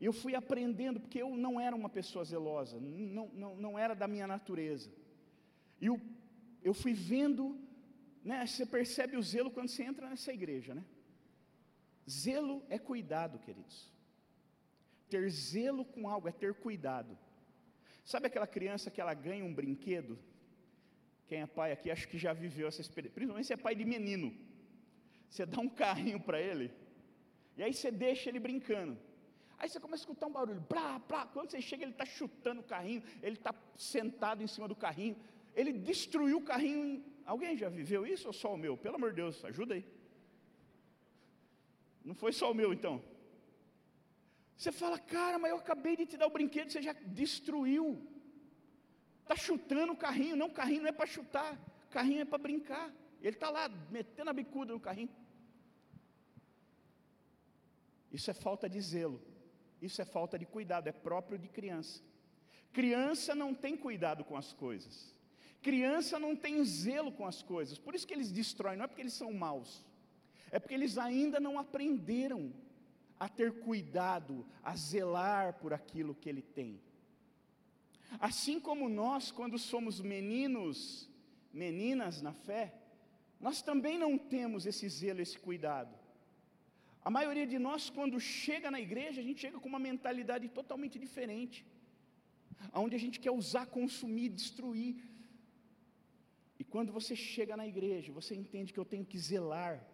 Eu 0.00 0.12
fui 0.12 0.34
aprendendo, 0.34 1.00
porque 1.00 1.20
eu 1.20 1.36
não 1.36 1.60
era 1.60 1.74
uma 1.74 1.88
pessoa 1.88 2.24
zelosa, 2.24 2.78
não, 2.80 3.28
não, 3.42 3.56
não 3.56 3.78
era 3.78 3.94
da 3.94 4.08
minha 4.08 4.26
natureza. 4.26 4.90
E 5.80 5.86
eu, 5.86 6.00
eu 6.62 6.72
fui 6.72 6.94
vendo, 6.94 7.58
né, 8.24 8.46
você 8.46 8.64
percebe 8.64 9.16
o 9.16 9.22
zelo 9.22 9.50
quando 9.50 9.68
você 9.68 9.82
entra 9.82 10.08
nessa 10.08 10.32
igreja, 10.32 10.74
né? 10.74 10.84
Zelo 12.08 12.62
é 12.68 12.78
cuidado, 12.78 13.38
queridos. 13.40 13.92
Ter 15.10 15.28
zelo 15.30 15.84
com 15.84 16.08
algo 16.08 16.28
é 16.28 16.32
ter 16.32 16.54
cuidado. 16.54 17.18
Sabe 18.04 18.26
aquela 18.28 18.46
criança 18.46 18.90
que 18.90 19.00
ela 19.00 19.12
ganha 19.12 19.44
um 19.44 19.52
brinquedo? 19.52 20.18
Quem 21.26 21.42
é 21.42 21.46
pai 21.46 21.72
aqui 21.72 21.90
acho 21.90 22.08
que 22.08 22.18
já 22.18 22.32
viveu 22.32 22.66
essa 22.66 22.80
experiência, 22.80 23.14
principalmente 23.14 23.46
se 23.46 23.52
é 23.52 23.56
pai 23.56 23.74
de 23.74 23.84
menino. 23.84 24.34
Você 25.28 25.46
dá 25.46 25.60
um 25.60 25.68
carrinho 25.68 26.18
para 26.18 26.40
ele, 26.40 26.72
e 27.56 27.62
aí 27.62 27.72
você 27.72 27.90
deixa 27.90 28.28
ele 28.28 28.40
brincando. 28.40 28.98
Aí 29.58 29.68
você 29.68 29.78
começa 29.78 30.02
a 30.02 30.04
escutar 30.04 30.26
um 30.26 30.32
barulho, 30.32 30.64
blá, 30.68 30.98
blá. 30.98 31.26
Quando 31.26 31.50
você 31.50 31.60
chega, 31.60 31.84
ele 31.84 31.92
está 31.92 32.06
chutando 32.06 32.62
o 32.62 32.64
carrinho, 32.64 33.02
ele 33.22 33.36
está 33.36 33.54
sentado 33.76 34.42
em 34.42 34.46
cima 34.46 34.66
do 34.66 34.74
carrinho. 34.74 35.16
Ele 35.54 35.72
destruiu 35.72 36.38
o 36.38 36.42
carrinho. 36.42 37.04
Alguém 37.26 37.56
já 37.56 37.68
viveu 37.68 38.06
isso 38.06 38.26
ou 38.26 38.32
só 38.32 38.54
o 38.54 38.56
meu? 38.56 38.76
Pelo 38.76 38.96
amor 38.96 39.10
de 39.10 39.16
Deus, 39.16 39.44
ajuda 39.44 39.74
aí. 39.74 39.84
Não 42.02 42.14
foi 42.14 42.32
só 42.32 42.50
o 42.50 42.54
meu 42.54 42.72
então. 42.72 43.02
Você 44.60 44.70
fala, 44.70 44.98
cara, 44.98 45.38
mas 45.38 45.52
eu 45.52 45.56
acabei 45.56 45.96
de 45.96 46.04
te 46.04 46.18
dar 46.18 46.26
o 46.26 46.30
brinquedo, 46.38 46.70
você 46.70 46.82
já 46.82 46.92
destruiu. 46.92 48.06
Está 49.22 49.34
chutando 49.34 49.94
o 49.94 49.96
carrinho. 49.96 50.36
Não, 50.36 50.48
o 50.48 50.52
carrinho 50.52 50.82
não 50.82 50.90
é 50.90 50.92
para 50.92 51.06
chutar, 51.06 51.54
o 51.86 51.88
carrinho 51.88 52.20
é 52.20 52.24
para 52.26 52.36
brincar. 52.36 52.92
Ele 53.22 53.36
está 53.36 53.48
lá, 53.48 53.70
metendo 53.90 54.28
a 54.28 54.34
bicuda 54.34 54.74
no 54.74 54.78
carrinho. 54.78 55.08
Isso 58.12 58.30
é 58.30 58.34
falta 58.34 58.68
de 58.68 58.78
zelo. 58.82 59.18
Isso 59.80 60.02
é 60.02 60.04
falta 60.04 60.38
de 60.38 60.44
cuidado, 60.44 60.88
é 60.88 60.92
próprio 60.92 61.38
de 61.38 61.48
criança. 61.48 62.02
Criança 62.70 63.34
não 63.34 63.54
tem 63.54 63.78
cuidado 63.78 64.22
com 64.26 64.36
as 64.36 64.52
coisas. 64.52 65.16
Criança 65.62 66.18
não 66.18 66.36
tem 66.36 66.62
zelo 66.66 67.12
com 67.12 67.24
as 67.24 67.42
coisas. 67.42 67.78
Por 67.78 67.94
isso 67.94 68.06
que 68.06 68.12
eles 68.12 68.30
destroem, 68.30 68.76
não 68.76 68.84
é 68.84 68.88
porque 68.88 69.00
eles 69.00 69.14
são 69.14 69.32
maus. 69.32 69.82
É 70.50 70.58
porque 70.58 70.74
eles 70.74 70.98
ainda 70.98 71.40
não 71.40 71.58
aprenderam 71.58 72.52
a 73.20 73.28
ter 73.28 73.60
cuidado, 73.60 74.46
a 74.62 74.74
zelar 74.74 75.54
por 75.60 75.74
aquilo 75.74 76.14
que 76.14 76.28
ele 76.28 76.40
tem. 76.40 76.80
Assim 78.18 78.58
como 78.58 78.88
nós, 78.88 79.30
quando 79.30 79.58
somos 79.58 80.00
meninos, 80.00 81.08
meninas 81.52 82.22
na 82.22 82.32
fé, 82.32 82.74
nós 83.38 83.60
também 83.60 83.98
não 83.98 84.16
temos 84.16 84.66
esse 84.66 84.88
zelo, 84.88 85.20
esse 85.20 85.38
cuidado. 85.38 85.94
A 87.02 87.10
maioria 87.10 87.46
de 87.46 87.58
nós, 87.58 87.88
quando 87.90 88.18
chega 88.18 88.70
na 88.70 88.80
igreja, 88.80 89.20
a 89.20 89.24
gente 89.24 89.40
chega 89.40 89.60
com 89.60 89.68
uma 89.68 89.78
mentalidade 89.78 90.48
totalmente 90.48 90.98
diferente, 90.98 91.64
onde 92.72 92.96
a 92.96 92.98
gente 92.98 93.20
quer 93.20 93.30
usar, 93.30 93.66
consumir, 93.66 94.30
destruir. 94.30 94.96
E 96.58 96.64
quando 96.64 96.92
você 96.92 97.14
chega 97.16 97.56
na 97.56 97.66
igreja, 97.66 98.12
você 98.12 98.34
entende 98.34 98.72
que 98.72 98.80
eu 98.80 98.84
tenho 98.84 99.04
que 99.04 99.18
zelar, 99.18 99.86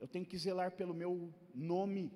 eu 0.00 0.08
tenho 0.08 0.26
que 0.26 0.36
zelar 0.36 0.72
pelo 0.72 0.94
meu 0.94 1.32
nome. 1.54 2.10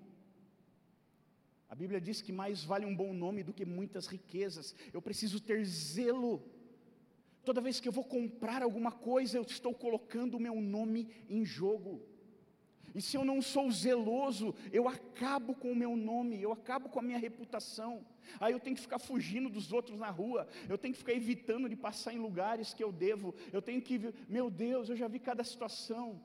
A 1.70 1.74
Bíblia 1.76 2.00
diz 2.00 2.20
que 2.20 2.32
mais 2.32 2.64
vale 2.64 2.84
um 2.84 2.94
bom 2.94 3.12
nome 3.14 3.44
do 3.44 3.52
que 3.52 3.64
muitas 3.64 4.08
riquezas. 4.08 4.74
Eu 4.92 5.00
preciso 5.00 5.38
ter 5.38 5.64
zelo. 5.64 6.42
Toda 7.44 7.60
vez 7.60 7.78
que 7.78 7.86
eu 7.88 7.92
vou 7.92 8.02
comprar 8.02 8.60
alguma 8.60 8.90
coisa, 8.90 9.38
eu 9.38 9.42
estou 9.42 9.72
colocando 9.72 10.36
o 10.36 10.40
meu 10.40 10.60
nome 10.60 11.08
em 11.28 11.44
jogo. 11.44 12.02
E 12.92 13.00
se 13.00 13.16
eu 13.16 13.24
não 13.24 13.40
sou 13.40 13.70
zeloso, 13.70 14.52
eu 14.72 14.88
acabo 14.88 15.54
com 15.54 15.70
o 15.70 15.76
meu 15.76 15.94
nome, 15.96 16.42
eu 16.42 16.50
acabo 16.50 16.88
com 16.88 16.98
a 16.98 17.02
minha 17.02 17.18
reputação. 17.18 18.04
Aí 18.40 18.52
eu 18.52 18.58
tenho 18.58 18.74
que 18.74 18.82
ficar 18.82 18.98
fugindo 18.98 19.48
dos 19.48 19.72
outros 19.72 19.96
na 19.96 20.10
rua, 20.10 20.48
eu 20.68 20.76
tenho 20.76 20.92
que 20.92 20.98
ficar 20.98 21.12
evitando 21.12 21.68
de 21.68 21.76
passar 21.76 22.12
em 22.12 22.18
lugares 22.18 22.74
que 22.74 22.82
eu 22.82 22.90
devo. 22.90 23.32
Eu 23.52 23.62
tenho 23.62 23.80
que, 23.80 24.12
meu 24.28 24.50
Deus, 24.50 24.88
eu 24.88 24.96
já 24.96 25.06
vi 25.06 25.20
cada 25.20 25.44
situação, 25.44 26.20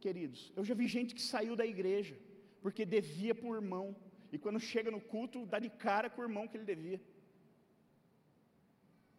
queridos. 0.00 0.50
Eu 0.56 0.64
já 0.64 0.72
vi 0.72 0.86
gente 0.86 1.14
que 1.14 1.20
saiu 1.20 1.54
da 1.54 1.66
igreja 1.66 2.18
porque 2.62 2.84
devia 2.84 3.36
o 3.42 3.54
irmão, 3.54 3.94
e 4.32 4.38
quando 4.38 4.60
chega 4.60 4.90
no 4.90 5.00
culto, 5.00 5.46
dá 5.46 5.58
de 5.58 5.70
cara 5.70 6.10
com 6.10 6.20
o 6.20 6.24
irmão 6.24 6.46
que 6.46 6.56
ele 6.56 6.64
devia. 6.64 7.00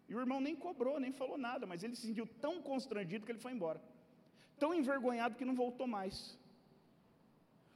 E 0.08 0.16
o 0.16 0.20
irmão 0.20 0.40
nem 0.42 0.56
cobrou, 0.56 1.00
nem 1.00 1.12
falou 1.12 1.38
nada, 1.38 1.66
mas 1.66 1.84
ele 1.84 1.96
se 1.96 2.08
sentiu 2.08 2.28
tão 2.46 2.62
constrangido 2.62 3.26
que 3.26 3.32
ele 3.32 3.46
foi 3.46 3.52
embora. 3.52 3.82
Tão 4.58 4.74
envergonhado 4.74 5.36
que 5.36 5.46
não 5.46 5.56
voltou 5.56 5.88
mais. 5.88 6.38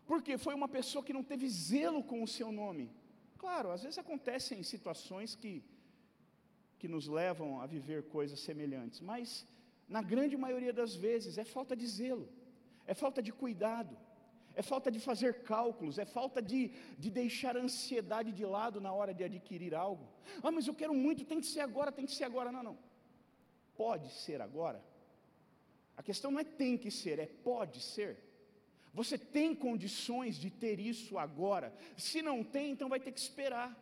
Porque 0.06 0.38
foi 0.38 0.54
uma 0.54 0.68
pessoa 0.68 1.04
que 1.04 1.14
não 1.14 1.24
teve 1.24 1.48
zelo 1.48 2.04
com 2.04 2.22
o 2.24 2.28
seu 2.28 2.52
nome. 2.52 2.92
Claro, 3.38 3.72
às 3.72 3.84
vezes 3.84 3.98
acontecem 3.98 4.64
situações 4.64 5.36
que, 5.36 5.64
que 6.80 6.88
nos 6.88 7.08
levam 7.08 7.62
a 7.62 7.66
viver 7.66 8.04
coisas 8.04 8.40
semelhantes, 8.40 9.00
mas 9.00 9.48
na 9.88 10.02
grande 10.02 10.36
maioria 10.38 10.74
das 10.74 10.96
vezes 10.96 11.38
é 11.38 11.44
falta 11.44 11.76
de 11.76 11.86
zelo, 11.86 12.28
é 12.88 12.94
falta 12.94 13.22
de 13.22 13.32
cuidado, 13.32 13.98
é 14.56 14.62
falta 14.62 14.92
de 14.92 15.00
fazer 15.00 15.44
cálculos, 15.44 15.98
é 15.98 16.06
falta 16.06 16.42
de, 16.42 16.72
de 16.98 17.10
deixar 17.10 17.58
a 17.58 17.62
ansiedade 17.62 18.32
de 18.32 18.46
lado 18.46 18.80
na 18.80 18.92
hora 18.94 19.14
de 19.14 19.24
adquirir 19.24 19.74
algo. 19.74 20.08
Ah, 20.42 20.52
mas 20.52 20.68
eu 20.68 20.76
quero 20.76 20.94
muito, 20.94 21.26
tem 21.26 21.40
que 21.40 21.48
ser 21.48 21.62
agora, 21.62 21.92
tem 21.92 22.06
que 22.06 22.16
ser 22.16 22.26
agora. 22.26 22.52
Não, 22.52 22.64
não. 22.64 22.78
Pode 23.76 24.10
ser 24.12 24.42
agora. 24.42 24.84
A 25.98 26.04
questão 26.04 26.32
não 26.32 26.40
é 26.40 26.44
tem 26.44 26.78
que 26.78 26.92
ser, 26.92 27.20
é 27.20 27.26
pode 27.26 27.80
ser. 27.80 28.18
Você 28.94 29.18
tem 29.18 29.56
condições 29.56 30.36
de 30.36 30.52
ter 30.52 30.80
isso 30.80 31.18
agora. 31.18 31.74
Se 31.98 32.22
não 32.22 32.44
tem, 32.44 32.72
então 32.72 32.88
vai 32.88 33.00
ter 33.00 33.12
que 33.12 33.20
esperar. 33.20 33.76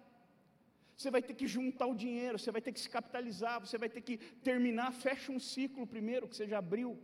Você 0.95 1.11
vai 1.11 1.21
ter 1.21 1.33
que 1.33 1.47
juntar 1.47 1.87
o 1.87 1.95
dinheiro, 1.95 2.39
você 2.39 2.51
vai 2.51 2.61
ter 2.61 2.71
que 2.71 2.79
se 2.79 2.89
capitalizar, 2.89 3.59
você 3.59 3.77
vai 3.77 3.89
ter 3.89 4.01
que 4.01 4.17
terminar, 4.17 4.93
fecha 4.93 5.31
um 5.31 5.39
ciclo 5.39 5.85
primeiro 5.85 6.27
que 6.27 6.35
você 6.35 6.47
já 6.47 6.59
abriu. 6.59 6.97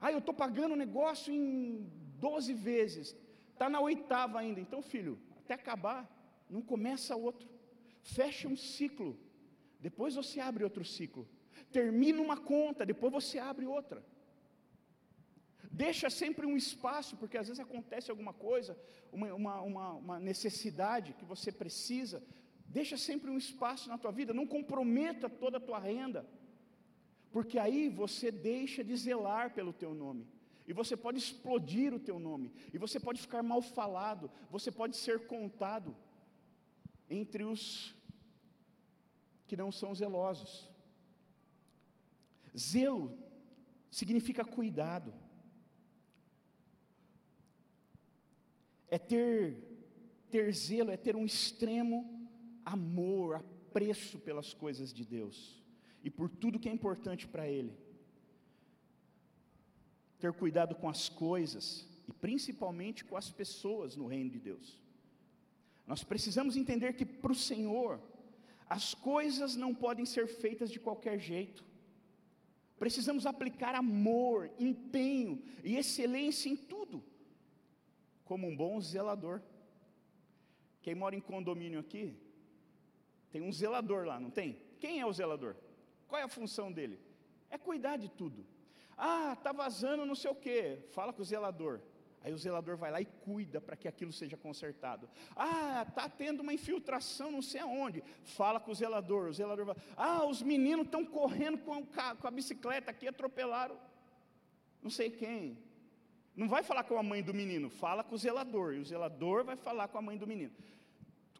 Ah, 0.00 0.10
eu 0.10 0.18
estou 0.18 0.32
pagando 0.32 0.72
o 0.72 0.76
negócio 0.76 1.32
em 1.32 1.86
12 2.26 2.52
vezes, 2.54 3.16
está 3.52 3.68
na 3.68 3.80
oitava 3.80 4.38
ainda. 4.38 4.60
Então, 4.60 4.80
filho, 4.92 5.18
até 5.42 5.54
acabar, 5.54 6.02
não 6.48 6.62
começa 6.72 7.16
outro. 7.16 7.48
Fecha 8.02 8.46
um 8.48 8.56
ciclo, 8.56 9.18
depois 9.80 10.14
você 10.14 10.38
abre 10.40 10.64
outro 10.64 10.84
ciclo. 10.84 11.24
Termina 11.70 12.20
uma 12.20 12.38
conta, 12.52 12.86
depois 12.92 13.12
você 13.12 13.38
abre 13.38 13.66
outra. 13.66 14.04
Deixa 15.70 16.10
sempre 16.10 16.44
um 16.46 16.56
espaço, 16.56 17.16
porque 17.16 17.38
às 17.38 17.46
vezes 17.48 17.60
acontece 17.60 18.10
alguma 18.10 18.32
coisa, 18.32 18.76
uma, 19.12 19.32
uma, 19.34 19.60
uma, 19.60 19.92
uma 19.92 20.20
necessidade 20.20 21.14
que 21.18 21.24
você 21.24 21.50
precisa. 21.52 22.22
Deixa 22.66 22.96
sempre 22.96 23.30
um 23.30 23.38
espaço 23.38 23.88
na 23.88 23.98
tua 23.98 24.10
vida, 24.10 24.34
não 24.34 24.46
comprometa 24.46 25.28
toda 25.28 25.58
a 25.58 25.66
tua 25.68 25.78
renda, 25.78 26.28
porque 27.30 27.58
aí 27.58 27.88
você 27.88 28.30
deixa 28.30 28.82
de 28.82 28.96
zelar 28.96 29.54
pelo 29.54 29.72
teu 29.72 29.94
nome. 29.94 30.26
E 30.66 30.72
você 30.72 30.96
pode 30.96 31.18
explodir 31.18 31.92
o 31.92 31.98
teu 31.98 32.18
nome, 32.18 32.52
e 32.72 32.78
você 32.78 33.00
pode 33.00 33.20
ficar 33.20 33.42
mal 33.42 33.60
falado, 33.60 34.30
você 34.50 34.70
pode 34.70 34.96
ser 34.96 35.26
contado 35.26 35.96
entre 37.08 37.44
os 37.44 37.94
que 39.46 39.56
não 39.56 39.72
são 39.72 39.94
zelosos. 39.94 40.70
Zelo 42.56 43.18
significa 43.90 44.44
cuidado. 44.44 45.12
É 48.88 48.98
ter 48.98 49.70
ter 50.30 50.54
zelo, 50.54 50.90
é 50.90 50.96
ter 50.96 51.16
um 51.16 51.26
extremo 51.26 52.28
amor, 52.64 53.36
apreço 53.70 54.18
pelas 54.18 54.54
coisas 54.54 54.92
de 54.92 55.04
Deus 55.04 55.60
e 56.02 56.10
por 56.10 56.30
tudo 56.30 56.58
que 56.58 56.68
é 56.68 56.72
importante 56.72 57.26
para 57.26 57.48
ele. 57.48 57.76
Ter 60.20 60.32
cuidado 60.32 60.74
com 60.74 60.88
as 60.88 61.08
coisas 61.08 61.86
e 62.06 62.12
principalmente 62.12 63.04
com 63.04 63.16
as 63.16 63.30
pessoas 63.30 63.96
no 63.96 64.06
reino 64.06 64.30
de 64.30 64.38
Deus. 64.38 64.78
Nós 65.86 66.04
precisamos 66.04 66.56
entender 66.56 66.92
que 66.92 67.04
para 67.04 67.32
o 67.32 67.34
Senhor 67.34 68.00
as 68.68 68.94
coisas 68.94 69.56
não 69.56 69.74
podem 69.74 70.06
ser 70.06 70.28
feitas 70.28 70.70
de 70.70 70.78
qualquer 70.78 71.18
jeito. 71.18 71.64
Precisamos 72.78 73.26
aplicar 73.26 73.74
amor, 73.74 74.50
empenho 74.58 75.42
e 75.64 75.76
excelência 75.76 76.48
em 76.48 76.56
tudo, 76.56 77.02
como 78.24 78.46
um 78.46 78.56
bom 78.56 78.80
zelador. 78.80 79.42
Quem 80.80 80.94
mora 80.94 81.16
em 81.16 81.20
condomínio 81.20 81.80
aqui, 81.80 82.16
tem 83.30 83.42
um 83.42 83.52
zelador 83.52 84.06
lá, 84.06 84.18
não 84.18 84.30
tem? 84.30 84.58
Quem 84.78 85.00
é 85.00 85.06
o 85.06 85.12
zelador? 85.12 85.56
Qual 86.08 86.20
é 86.20 86.24
a 86.24 86.28
função 86.28 86.72
dele? 86.72 86.98
É 87.50 87.58
cuidar 87.58 87.96
de 87.96 88.08
tudo. 88.08 88.46
Ah, 89.02 89.32
está 89.32 89.50
vazando 89.50 90.04
não 90.04 90.14
sei 90.14 90.30
o 90.30 90.34
quê. 90.34 90.78
Fala 90.90 91.10
com 91.10 91.22
o 91.22 91.24
zelador. 91.24 91.80
Aí 92.22 92.34
o 92.34 92.38
zelador 92.38 92.76
vai 92.76 92.90
lá 92.90 93.00
e 93.00 93.06
cuida 93.06 93.62
para 93.62 93.74
que 93.74 93.88
aquilo 93.88 94.12
seja 94.12 94.36
consertado. 94.36 95.08
Ah, 95.34 95.86
está 95.88 96.06
tendo 96.06 96.40
uma 96.40 96.52
infiltração 96.52 97.32
não 97.32 97.40
sei 97.40 97.62
aonde. 97.62 98.04
Fala 98.22 98.60
com 98.60 98.70
o 98.70 98.74
zelador. 98.74 99.28
O 99.28 99.32
zelador 99.32 99.64
vai. 99.64 99.76
Ah, 99.96 100.26
os 100.26 100.42
meninos 100.42 100.84
estão 100.84 101.02
correndo 101.04 101.56
com 101.58 101.82
com 102.20 102.26
a 102.28 102.30
bicicleta 102.30 102.90
aqui, 102.90 103.08
atropelaram 103.08 103.78
não 104.82 104.90
sei 104.90 105.10
quem. 105.10 105.58
Não 106.36 106.48
vai 106.48 106.62
falar 106.62 106.84
com 106.84 106.96
a 106.98 107.02
mãe 107.02 107.22
do 107.22 107.34
menino, 107.34 107.68
fala 107.70 108.04
com 108.04 108.14
o 108.14 108.18
zelador. 108.18 108.74
E 108.74 108.78
o 108.78 108.84
zelador 108.84 109.44
vai 109.44 109.56
falar 109.56 109.88
com 109.88 109.96
a 109.96 110.02
mãe 110.02 110.18
do 110.18 110.26
menino. 110.26 110.52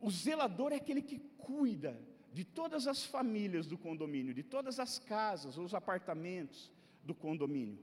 O 0.01 0.11
zelador 0.11 0.73
é 0.73 0.77
aquele 0.77 1.03
que 1.03 1.19
cuida 1.39 2.01
de 2.33 2.45
todas 2.45 2.87
as 2.87 3.05
famílias 3.05 3.67
do 3.67 3.77
condomínio, 3.77 4.33
de 4.33 4.43
todas 4.43 4.79
as 4.79 4.99
casas, 4.99 5.59
os 5.59 5.75
apartamentos 5.75 6.71
do 7.05 7.15
condomínio. 7.15 7.79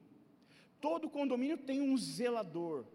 Todo 0.80 1.10
condomínio 1.10 1.58
tem 1.58 1.82
um 1.82 1.98
zelador. 1.98 2.86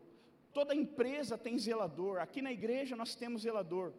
Toda 0.53 0.75
empresa 0.75 1.37
tem 1.39 1.59
zelador. 1.59 2.19
Aqui 2.21 2.41
na 2.43 2.53
igreja 2.53 2.95
nós 2.95 3.15
temos 3.15 3.43
zelador. 3.43 3.93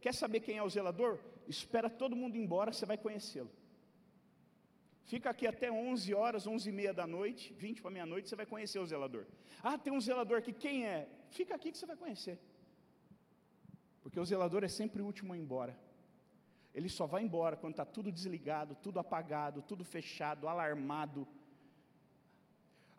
Quer 0.00 0.14
saber 0.14 0.40
quem 0.40 0.58
é 0.58 0.62
o 0.62 0.68
zelador? 0.68 1.18
Espera 1.48 1.88
todo 1.90 2.16
mundo 2.16 2.36
embora, 2.36 2.72
você 2.72 2.86
vai 2.86 2.98
conhecê-lo. 2.98 3.50
Fica 5.04 5.30
aqui 5.30 5.46
até 5.46 5.70
11 5.70 6.14
horas, 6.14 6.46
11 6.46 6.68
e 6.68 6.72
meia 6.72 6.94
da 6.94 7.06
noite, 7.06 7.52
20 7.54 7.82
para 7.82 7.90
meia-noite, 7.90 8.28
você 8.28 8.36
vai 8.36 8.46
conhecer 8.46 8.78
o 8.78 8.86
zelador. 8.86 9.26
Ah, 9.62 9.76
tem 9.76 9.92
um 9.92 10.00
zelador 10.00 10.38
aqui, 10.38 10.52
quem 10.52 10.86
é? 10.86 11.08
Fica 11.30 11.54
aqui 11.54 11.70
que 11.70 11.78
você 11.78 11.86
vai 11.86 11.96
conhecer. 11.96 12.38
Porque 14.02 14.18
o 14.18 14.24
zelador 14.24 14.64
é 14.64 14.68
sempre 14.68 15.02
o 15.02 15.06
último 15.06 15.32
a 15.32 15.36
ir 15.36 15.40
embora. 15.40 15.78
Ele 16.74 16.88
só 16.88 17.06
vai 17.06 17.22
embora 17.22 17.56
quando 17.56 17.74
está 17.74 17.84
tudo 17.84 18.10
desligado, 18.10 18.74
tudo 18.82 18.98
apagado, 18.98 19.62
tudo 19.62 19.84
fechado, 19.84 20.48
alarmado. 20.48 21.28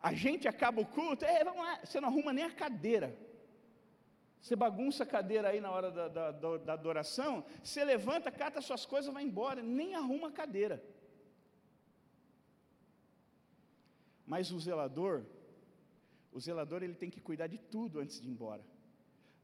A 0.08 0.12
gente 0.24 0.46
acaba 0.46 0.80
o 0.80 0.86
culto, 0.86 1.24
é, 1.24 1.42
vamos 1.42 1.60
lá, 1.66 1.80
você 1.84 2.00
não 2.00 2.08
arruma 2.10 2.32
nem 2.32 2.44
a 2.44 2.52
cadeira. 2.62 3.08
Você 4.40 4.54
bagunça 4.54 5.02
a 5.02 5.12
cadeira 5.14 5.48
aí 5.48 5.60
na 5.60 5.70
hora 5.72 5.90
da, 5.90 6.06
da, 6.08 6.56
da 6.58 6.72
adoração, 6.74 7.44
você 7.60 7.82
levanta, 7.84 8.30
cata 8.30 8.60
suas 8.60 8.86
coisas, 8.86 9.12
vai 9.12 9.24
embora, 9.24 9.60
nem 9.60 9.96
arruma 9.96 10.28
a 10.28 10.36
cadeira. 10.40 10.76
Mas 14.24 14.52
o 14.52 14.60
zelador, 14.60 15.24
o 16.32 16.38
zelador 16.38 16.84
ele 16.84 16.94
tem 16.94 17.10
que 17.10 17.20
cuidar 17.20 17.48
de 17.48 17.58
tudo 17.58 17.98
antes 17.98 18.20
de 18.20 18.28
ir 18.28 18.30
embora. 18.30 18.64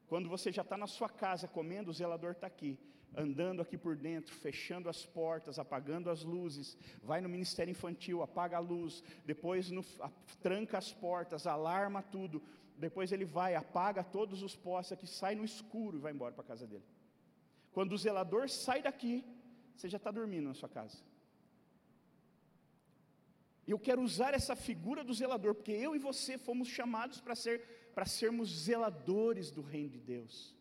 Quando 0.06 0.28
você 0.28 0.52
já 0.52 0.62
está 0.62 0.76
na 0.76 0.86
sua 0.86 1.08
casa 1.08 1.48
comendo, 1.48 1.90
o 1.90 1.94
zelador 1.94 2.32
está 2.32 2.46
aqui, 2.46 2.78
andando 3.14 3.60
aqui 3.60 3.76
por 3.76 3.96
dentro, 3.96 4.34
fechando 4.34 4.88
as 4.88 5.04
portas, 5.04 5.58
apagando 5.58 6.10
as 6.10 6.22
luzes, 6.22 6.76
vai 7.02 7.20
no 7.20 7.28
ministério 7.28 7.70
infantil, 7.70 8.22
apaga 8.22 8.56
a 8.56 8.60
luz, 8.60 9.02
depois 9.24 9.70
no, 9.70 9.84
a, 10.00 10.10
tranca 10.42 10.78
as 10.78 10.92
portas, 10.92 11.46
alarma 11.46 12.02
tudo, 12.02 12.42
depois 12.76 13.12
ele 13.12 13.24
vai, 13.24 13.54
apaga 13.54 14.02
todos 14.02 14.42
os 14.42 14.56
postes 14.56 14.92
aqui, 14.92 15.06
sai 15.06 15.34
no 15.34 15.44
escuro 15.44 15.98
e 15.98 16.00
vai 16.00 16.12
embora 16.12 16.32
para 16.32 16.42
a 16.42 16.48
casa 16.48 16.66
dele. 16.66 16.84
Quando 17.72 17.92
o 17.92 17.98
zelador 17.98 18.48
sai 18.48 18.82
daqui, 18.82 19.24
você 19.74 19.88
já 19.88 19.96
está 19.96 20.10
dormindo 20.10 20.48
na 20.48 20.54
sua 20.54 20.68
casa. 20.68 20.98
Eu 23.66 23.78
quero 23.78 24.02
usar 24.02 24.34
essa 24.34 24.56
figura 24.56 25.04
do 25.04 25.14
zelador, 25.14 25.54
porque 25.54 25.72
eu 25.72 25.94
e 25.94 25.98
você 25.98 26.36
fomos 26.36 26.68
chamados 26.68 27.20
para 27.20 27.34
ser, 27.34 27.90
para 27.94 28.04
sermos 28.04 28.48
zeladores 28.64 29.50
do 29.50 29.62
reino 29.62 29.90
de 29.90 30.00
Deus. 30.00 30.56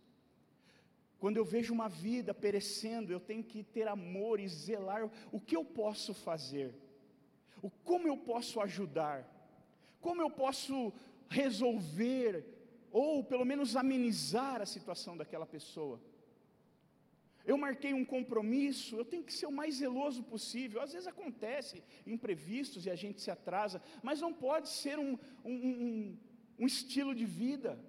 Quando 1.21 1.37
eu 1.37 1.45
vejo 1.45 1.71
uma 1.71 1.87
vida 1.87 2.33
perecendo, 2.33 3.13
eu 3.13 3.19
tenho 3.19 3.43
que 3.43 3.61
ter 3.63 3.87
amor 3.87 4.39
e 4.39 4.47
zelar. 4.47 5.07
O 5.31 5.39
que 5.39 5.55
eu 5.55 5.63
posso 5.63 6.15
fazer? 6.15 6.73
O 7.61 7.69
como 7.69 8.07
eu 8.07 8.17
posso 8.17 8.59
ajudar? 8.59 9.19
Como 9.99 10.19
eu 10.19 10.31
posso 10.31 10.91
resolver 11.29 12.43
ou 12.91 13.23
pelo 13.23 13.45
menos 13.45 13.75
amenizar 13.75 14.63
a 14.63 14.65
situação 14.65 15.15
daquela 15.15 15.45
pessoa? 15.45 16.01
Eu 17.45 17.55
marquei 17.55 17.93
um 17.93 18.03
compromisso, 18.03 18.95
eu 18.95 19.05
tenho 19.05 19.23
que 19.23 19.33
ser 19.39 19.45
o 19.45 19.51
mais 19.51 19.75
zeloso 19.75 20.23
possível. 20.23 20.81
Às 20.81 20.93
vezes 20.93 21.07
acontece 21.07 21.83
imprevistos 22.15 22.87
e 22.87 22.89
a 22.89 22.95
gente 22.95 23.21
se 23.21 23.29
atrasa, 23.29 23.79
mas 24.01 24.21
não 24.21 24.33
pode 24.33 24.69
ser 24.69 24.97
um, 24.97 25.19
um, 25.45 25.53
um, 25.53 26.17
um 26.61 26.65
estilo 26.65 27.13
de 27.13 27.25
vida. 27.25 27.79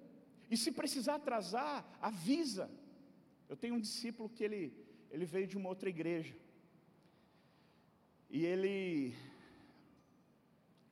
E 0.51 0.55
se 0.55 0.71
precisar 0.71 1.15
atrasar, 1.15 1.83
avisa. 1.99 2.69
Eu 3.53 3.57
tenho 3.57 3.75
um 3.75 3.79
discípulo 3.79 4.27
que 4.27 4.43
ele, 4.43 4.73
ele 5.11 5.25
veio 5.25 5.45
de 5.45 5.55
uma 5.55 5.69
outra 5.69 5.87
igreja. 5.87 6.35
E 8.31 8.43
ele, 8.43 9.13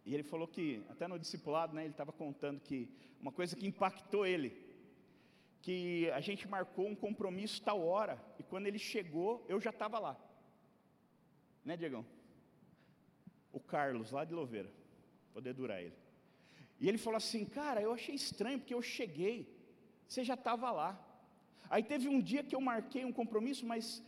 e 0.05 0.13
ele 0.13 0.21
falou 0.21 0.47
que, 0.47 0.83
até 0.87 1.07
no 1.07 1.17
discipulado, 1.17 1.73
né, 1.73 1.81
ele 1.85 1.89
estava 1.89 2.11
contando 2.11 2.59
que 2.59 2.87
uma 3.19 3.31
coisa 3.31 3.55
que 3.55 3.65
impactou 3.65 4.27
ele 4.27 4.55
que 5.59 6.07
a 6.11 6.21
gente 6.21 6.47
marcou 6.47 6.87
um 6.87 6.93
compromisso 6.95 7.63
tal 7.63 7.83
hora, 7.83 8.23
e 8.37 8.43
quando 8.43 8.67
ele 8.67 8.77
chegou, 8.77 9.43
eu 9.49 9.59
já 9.59 9.71
estava 9.71 9.97
lá. 9.97 10.15
Né, 11.65 11.75
Diegão? 11.75 12.05
O 13.51 13.59
Carlos, 13.59 14.11
lá 14.11 14.23
de 14.23 14.35
Louveira, 14.35 14.71
poder 15.33 15.55
durar 15.55 15.81
ele. 15.81 15.97
E 16.79 16.87
ele 16.87 16.99
falou 16.99 17.17
assim: 17.17 17.43
Cara, 17.43 17.81
eu 17.81 17.91
achei 17.91 18.13
estranho, 18.13 18.59
porque 18.59 18.75
eu 18.75 18.83
cheguei, 18.83 19.51
você 20.07 20.23
já 20.23 20.35
estava 20.35 20.69
lá. 20.71 21.07
Aí 21.73 21.83
teve 21.91 22.09
um 22.13 22.21
dia 22.29 22.43
que 22.43 22.53
eu 22.53 22.59
marquei 22.59 23.03
um 23.05 23.13
compromisso, 23.19 23.65
mas 23.65 24.03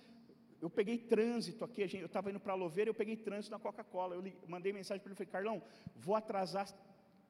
eu 0.62 0.69
peguei 0.69 0.97
trânsito 0.97 1.63
aqui, 1.63 1.82
eu 1.82 2.08
estava 2.08 2.30
indo 2.30 2.39
para 2.45 2.54
Louveira, 2.54 2.89
eu 2.89 2.93
peguei 3.02 3.15
trânsito 3.15 3.52
na 3.56 3.60
Coca-Cola. 3.67 4.15
Eu 4.15 4.23
mandei 4.49 4.73
mensagem 4.73 5.02
para 5.02 5.10
ele, 5.10 5.15
falei, 5.15 5.32
Carlão, 5.32 5.63
vou 5.95 6.13
atrasar 6.13 6.67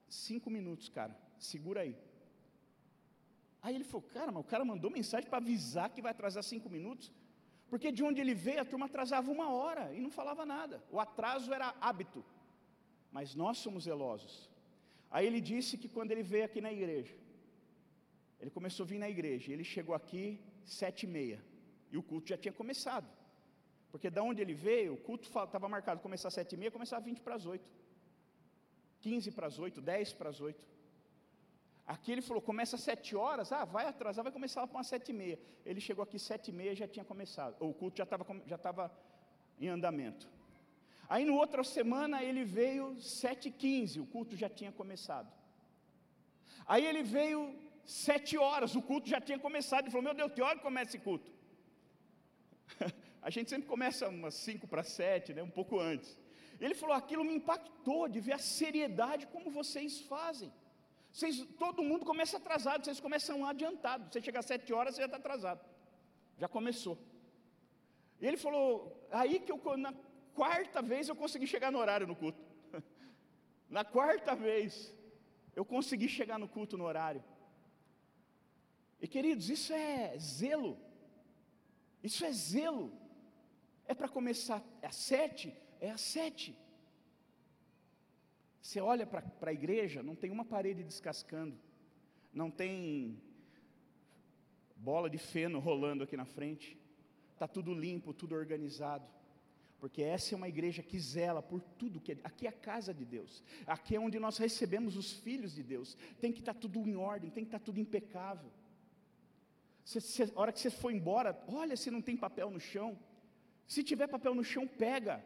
cinco 0.09 0.49
minutos, 0.49 0.89
cara, 0.89 1.15
segura 1.37 1.81
aí. 1.81 1.95
Aí 3.61 3.75
ele 3.75 3.83
falou, 3.83 4.07
cara, 4.17 4.31
mas 4.31 4.43
o 4.43 4.47
cara 4.53 4.65
mandou 4.65 4.89
mensagem 4.89 5.29
para 5.29 5.37
avisar 5.37 5.91
que 5.91 6.01
vai 6.01 6.11
atrasar 6.11 6.43
cinco 6.43 6.67
minutos, 6.67 7.11
porque 7.69 7.91
de 7.91 8.03
onde 8.03 8.19
ele 8.19 8.33
veio 8.33 8.61
a 8.61 8.65
turma 8.65 8.87
atrasava 8.87 9.29
uma 9.29 9.51
hora 9.51 9.93
e 9.93 9.99
não 9.99 10.09
falava 10.09 10.43
nada. 10.47 10.83
O 10.89 10.99
atraso 10.99 11.53
era 11.53 11.75
hábito, 11.79 12.25
mas 13.11 13.35
nós 13.35 13.59
somos 13.59 13.83
zelosos. 13.83 14.49
Aí 15.11 15.27
ele 15.27 15.39
disse 15.39 15.77
que 15.77 15.87
quando 15.87 16.11
ele 16.11 16.23
veio 16.23 16.45
aqui 16.45 16.59
na 16.59 16.73
igreja, 16.73 17.15
ele 18.39 18.49
começou 18.49 18.83
a 18.85 18.87
vir 18.87 18.97
na 18.97 19.09
igreja, 19.09 19.51
ele 19.51 19.63
chegou 19.63 19.95
aqui 19.95 20.39
sete 20.65 21.03
e 21.03 21.07
meia, 21.07 21.43
e 21.91 21.97
o 21.97 22.03
culto 22.03 22.29
já 22.29 22.37
tinha 22.37 22.53
começado. 22.53 23.07
Porque 23.91 24.09
da 24.09 24.23
onde 24.23 24.41
ele 24.41 24.53
veio, 24.53 24.93
o 24.93 24.97
culto 24.97 25.27
estava 25.27 25.69
marcado 25.69 26.01
começar 26.01 26.27
às 26.27 26.33
sete 26.33 26.53
e 26.53 26.57
meia, 26.57 26.71
começar 26.71 26.97
às 26.97 27.03
vinte 27.03 27.21
para 27.21 27.35
as 27.35 27.45
oito. 27.45 27.69
Quinze 29.01 29.31
para 29.31 29.47
as 29.47 29.59
oito, 29.59 29.81
dez 29.81 30.11
para 30.11 30.29
as 30.29 30.41
oito. 30.41 30.65
Aqui 31.85 32.11
ele 32.11 32.21
falou, 32.21 32.41
começa 32.41 32.75
às 32.75 32.81
sete 32.81 33.15
horas, 33.15 33.51
ah, 33.51 33.65
vai 33.65 33.85
atrasar, 33.85 34.23
vai 34.23 34.31
começar 34.31 34.61
lá 34.61 34.67
para 34.67 34.77
umas 34.77 34.87
sete 34.87 35.09
e 35.09 35.13
meia. 35.13 35.39
Ele 35.65 35.79
chegou 35.79 36.01
aqui 36.01 36.17
sete 36.17 36.47
e 36.49 36.53
meia, 36.53 36.73
já 36.73 36.87
tinha 36.87 37.05
começado, 37.05 37.55
o 37.59 37.73
culto 37.73 37.97
já 37.97 38.03
estava 38.03 38.25
já 38.47 38.55
estava 38.55 38.91
em 39.59 39.67
andamento. 39.67 40.27
Aí, 41.07 41.25
no 41.25 41.35
outra 41.35 41.63
semana, 41.63 42.23
ele 42.23 42.43
veio 42.43 42.95
7h15, 42.95 44.01
o 44.01 44.05
culto 44.05 44.35
já 44.35 44.49
tinha 44.49 44.71
começado. 44.71 45.31
Aí 46.65 46.85
ele 46.85 47.03
veio 47.03 47.55
sete 47.85 48.37
horas, 48.37 48.75
o 48.75 48.81
culto 48.81 49.09
já 49.09 49.19
tinha 49.19 49.39
começado. 49.39 49.83
Ele 49.85 49.91
falou: 49.91 50.03
Meu 50.03 50.13
Deus, 50.13 50.31
que 50.33 50.41
hora 50.41 50.59
começa 50.59 50.91
esse 50.91 50.99
culto? 50.99 51.31
A 53.21 53.29
gente 53.29 53.49
sempre 53.49 53.67
começa 53.67 54.09
umas 54.09 54.33
cinco 54.33 54.67
para 54.67 54.83
sete, 54.83 55.33
né, 55.33 55.41
um 55.41 55.49
pouco 55.49 55.79
antes. 55.79 56.17
Ele 56.59 56.73
falou: 56.73 56.95
Aquilo 56.95 57.23
me 57.23 57.35
impactou 57.35 58.07
de 58.07 58.19
ver 58.19 58.33
a 58.33 58.37
seriedade 58.37 59.27
como 59.27 59.51
vocês 59.51 60.01
fazem. 60.01 60.51
Vocês, 61.11 61.45
todo 61.59 61.83
mundo 61.83 62.05
começa 62.05 62.37
atrasado, 62.37 62.83
vocês 62.83 62.99
começam 62.99 63.45
adiantado. 63.45 64.11
Você 64.11 64.21
chega 64.21 64.39
às 64.39 64.45
sete 64.45 64.73
horas, 64.73 64.95
você 64.95 65.01
já 65.01 65.05
está 65.05 65.17
atrasado. 65.17 65.61
Já 66.37 66.47
começou. 66.47 66.97
Ele 68.19 68.37
falou: 68.37 69.07
Aí 69.11 69.39
que 69.39 69.51
eu, 69.51 69.59
na 69.77 69.93
quarta 70.33 70.81
vez, 70.81 71.07
eu 71.07 71.15
consegui 71.15 71.47
chegar 71.47 71.71
no 71.71 71.79
horário 71.79 72.07
no 72.07 72.15
culto. 72.15 72.41
na 73.69 73.83
quarta 73.83 74.35
vez, 74.35 74.93
eu 75.55 75.63
consegui 75.63 76.07
chegar 76.07 76.39
no 76.39 76.47
culto 76.47 76.77
no 76.77 76.85
horário. 76.85 77.23
E 79.03 79.07
queridos, 79.07 79.49
isso 79.49 79.73
é 79.73 80.17
zelo. 80.17 80.77
Isso 82.01 82.23
é 82.23 82.31
zelo. 82.31 82.89
É 83.85 83.93
para 83.93 84.07
começar 84.07 84.63
às 84.81 84.95
sete, 84.95 85.53
é 85.81 85.91
às 85.91 85.99
sete. 85.99 86.57
Você 88.61 88.79
olha 88.79 89.05
para 89.05 89.51
a 89.51 89.53
igreja, 89.53 90.01
não 90.01 90.15
tem 90.15 90.31
uma 90.31 90.45
parede 90.45 90.85
descascando, 90.85 91.59
não 92.33 92.49
tem 92.49 93.21
bola 94.77 95.09
de 95.09 95.17
feno 95.17 95.59
rolando 95.59 96.05
aqui 96.05 96.15
na 96.15 96.23
frente, 96.23 96.79
está 97.33 97.45
tudo 97.45 97.73
limpo, 97.73 98.13
tudo 98.13 98.35
organizado, 98.35 99.05
porque 99.81 100.01
essa 100.01 100.33
é 100.33 100.37
uma 100.37 100.47
igreja 100.47 100.81
que 100.81 100.97
zela 100.97 101.41
por 101.41 101.59
tudo 101.77 101.99
que 101.99 102.13
é, 102.13 102.17
aqui 102.23 102.45
é 102.47 102.49
a 102.49 102.53
casa 102.53 102.93
de 102.93 103.03
Deus, 103.03 103.43
aqui 103.67 103.97
é 103.97 103.99
onde 103.99 104.17
nós 104.17 104.37
recebemos 104.37 104.95
os 104.95 105.11
filhos 105.11 105.53
de 105.53 105.61
Deus, 105.61 105.97
tem 106.21 106.31
que 106.31 106.39
estar 106.39 106.53
tá 106.53 106.59
tudo 106.61 106.79
em 106.79 106.95
ordem, 106.95 107.29
tem 107.29 107.43
que 107.43 107.49
estar 107.49 107.59
tá 107.59 107.65
tudo 107.65 107.81
impecável. 107.81 108.49
Você, 109.85 110.23
a 110.23 110.39
hora 110.39 110.51
que 110.51 110.59
você 110.59 110.69
for 110.69 110.91
embora, 110.91 111.37
olha 111.47 111.75
se 111.75 111.91
não 111.91 112.01
tem 112.01 112.15
papel 112.15 112.49
no 112.49 112.59
chão. 112.59 112.97
Se 113.67 113.83
tiver 113.83 114.07
papel 114.07 114.33
no 114.33 114.43
chão, 114.43 114.67
pega, 114.67 115.23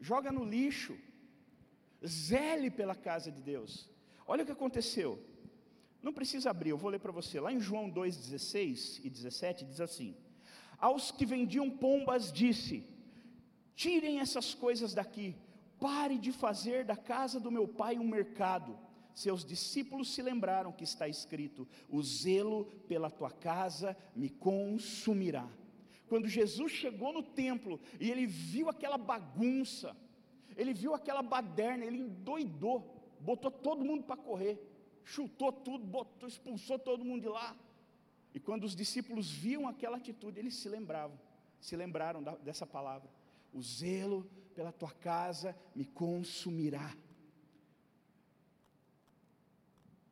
joga 0.00 0.32
no 0.32 0.44
lixo. 0.44 0.96
Zele 2.06 2.70
pela 2.70 2.94
casa 2.94 3.30
de 3.30 3.42
Deus. 3.42 3.90
Olha 4.26 4.42
o 4.42 4.46
que 4.46 4.52
aconteceu. 4.52 5.22
Não 6.00 6.12
precisa 6.12 6.50
abrir, 6.50 6.70
eu 6.70 6.78
vou 6.78 6.90
ler 6.90 7.00
para 7.00 7.12
você. 7.12 7.40
Lá 7.40 7.52
em 7.52 7.60
João 7.60 7.90
2,16 7.90 9.00
e 9.04 9.10
17 9.10 9.64
diz 9.64 9.80
assim: 9.80 10.16
Aos 10.78 11.10
que 11.10 11.26
vendiam 11.26 11.68
pombas 11.68 12.32
disse: 12.32 12.86
Tirem 13.74 14.20
essas 14.20 14.54
coisas 14.54 14.94
daqui, 14.94 15.36
pare 15.80 16.16
de 16.16 16.30
fazer 16.30 16.84
da 16.84 16.96
casa 16.96 17.40
do 17.40 17.50
meu 17.50 17.66
pai 17.66 17.98
um 17.98 18.06
mercado 18.06 18.78
seus 19.18 19.44
discípulos 19.44 20.14
se 20.14 20.22
lembraram 20.22 20.72
que 20.72 20.84
está 20.84 21.08
escrito: 21.08 21.66
O 21.88 22.02
zelo 22.02 22.66
pela 22.86 23.10
tua 23.10 23.30
casa 23.30 23.96
me 24.14 24.28
consumirá. 24.28 25.48
Quando 26.08 26.28
Jesus 26.28 26.72
chegou 26.72 27.12
no 27.12 27.22
templo 27.22 27.80
e 28.00 28.10
ele 28.10 28.26
viu 28.26 28.68
aquela 28.68 28.96
bagunça, 28.96 29.96
ele 30.56 30.72
viu 30.72 30.94
aquela 30.94 31.20
baderna, 31.20 31.84
ele 31.84 31.98
endoidou, 31.98 33.16
botou 33.20 33.50
todo 33.50 33.84
mundo 33.84 34.04
para 34.04 34.16
correr, 34.16 34.58
chutou 35.04 35.52
tudo, 35.52 35.84
botou, 35.84 36.28
expulsou 36.28 36.78
todo 36.78 37.04
mundo 37.04 37.22
de 37.22 37.28
lá. 37.28 37.56
E 38.32 38.38
quando 38.40 38.64
os 38.64 38.74
discípulos 38.74 39.30
viam 39.30 39.66
aquela 39.66 39.96
atitude, 39.96 40.38
eles 40.38 40.54
se 40.54 40.68
lembravam, 40.68 41.18
se 41.60 41.74
lembraram 41.76 42.22
da, 42.22 42.36
dessa 42.36 42.66
palavra: 42.66 43.10
O 43.52 43.60
zelo 43.60 44.30
pela 44.54 44.72
tua 44.72 44.92
casa 44.92 45.56
me 45.74 45.84
consumirá. 45.84 46.96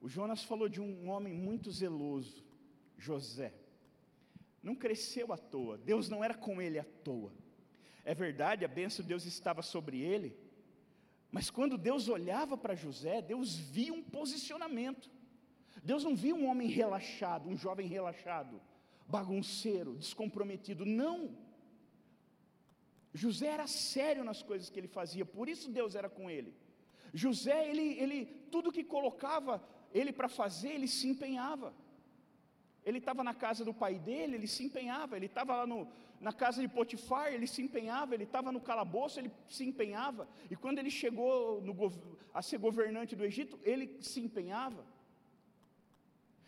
O 0.06 0.08
Jonas 0.08 0.44
falou 0.44 0.68
de 0.68 0.80
um 0.80 1.08
homem 1.08 1.34
muito 1.34 1.68
zeloso, 1.68 2.44
José. 2.96 3.52
Não 4.62 4.76
cresceu 4.76 5.32
à 5.32 5.36
toa, 5.36 5.76
Deus 5.78 6.08
não 6.08 6.22
era 6.22 6.32
com 6.32 6.62
ele 6.62 6.78
à 6.78 6.84
toa. 6.84 7.32
É 8.04 8.14
verdade, 8.14 8.64
a 8.64 8.68
bênção 8.68 9.02
de 9.02 9.08
Deus 9.08 9.26
estava 9.26 9.62
sobre 9.62 10.00
ele, 10.00 10.38
mas 11.28 11.50
quando 11.50 11.76
Deus 11.76 12.08
olhava 12.08 12.56
para 12.56 12.76
José, 12.76 13.20
Deus 13.20 13.56
via 13.56 13.92
um 13.92 14.00
posicionamento. 14.00 15.10
Deus 15.82 16.04
não 16.04 16.14
via 16.14 16.36
um 16.36 16.46
homem 16.48 16.68
relaxado, 16.68 17.48
um 17.48 17.56
jovem 17.56 17.88
relaxado, 17.88 18.62
bagunceiro, 19.08 19.96
descomprometido. 19.96 20.86
Não. 20.86 21.36
José 23.12 23.48
era 23.48 23.66
sério 23.66 24.22
nas 24.22 24.40
coisas 24.40 24.70
que 24.70 24.78
ele 24.78 24.86
fazia, 24.86 25.26
por 25.26 25.48
isso 25.48 25.68
Deus 25.68 25.96
era 25.96 26.08
com 26.08 26.30
ele. 26.30 26.54
José, 27.12 27.68
ele, 27.68 27.98
ele 27.98 28.26
tudo 28.52 28.70
que 28.70 28.84
colocava 28.84 29.74
ele 29.92 30.12
para 30.12 30.28
fazer, 30.28 30.70
ele 30.70 30.88
se 30.88 31.06
empenhava. 31.08 31.72
Ele 32.84 32.98
estava 32.98 33.24
na 33.24 33.34
casa 33.34 33.64
do 33.64 33.74
pai 33.74 33.98
dele, 33.98 34.36
ele 34.36 34.46
se 34.46 34.62
empenhava. 34.64 35.16
Ele 35.16 35.26
estava 35.26 35.56
lá 35.56 35.66
no, 35.66 35.88
na 36.20 36.32
casa 36.32 36.62
de 36.62 36.68
Potifar, 36.68 37.32
ele 37.32 37.46
se 37.46 37.60
empenhava. 37.60 38.14
Ele 38.14 38.22
estava 38.22 38.52
no 38.52 38.60
calabouço, 38.60 39.18
ele 39.18 39.32
se 39.48 39.64
empenhava. 39.64 40.28
E 40.48 40.54
quando 40.54 40.78
ele 40.78 40.90
chegou 40.90 41.60
no, 41.62 41.74
a 42.32 42.40
ser 42.42 42.58
governante 42.58 43.16
do 43.16 43.24
Egito, 43.24 43.58
ele 43.64 43.96
se 44.00 44.20
empenhava. 44.20 44.84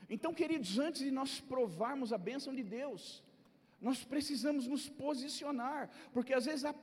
Então, 0.08 0.32
queridos, 0.32 0.78
antes 0.78 1.02
de 1.02 1.10
nós 1.10 1.40
provarmos 1.40 2.12
a 2.12 2.18
bênção 2.18 2.54
de 2.54 2.62
Deus, 2.62 3.22
nós 3.80 4.04
precisamos 4.04 4.66
nos 4.66 4.88
posicionar, 4.88 5.90
porque 6.12 6.32
às 6.32 6.46
vezes 6.46 6.64
há 6.64 6.74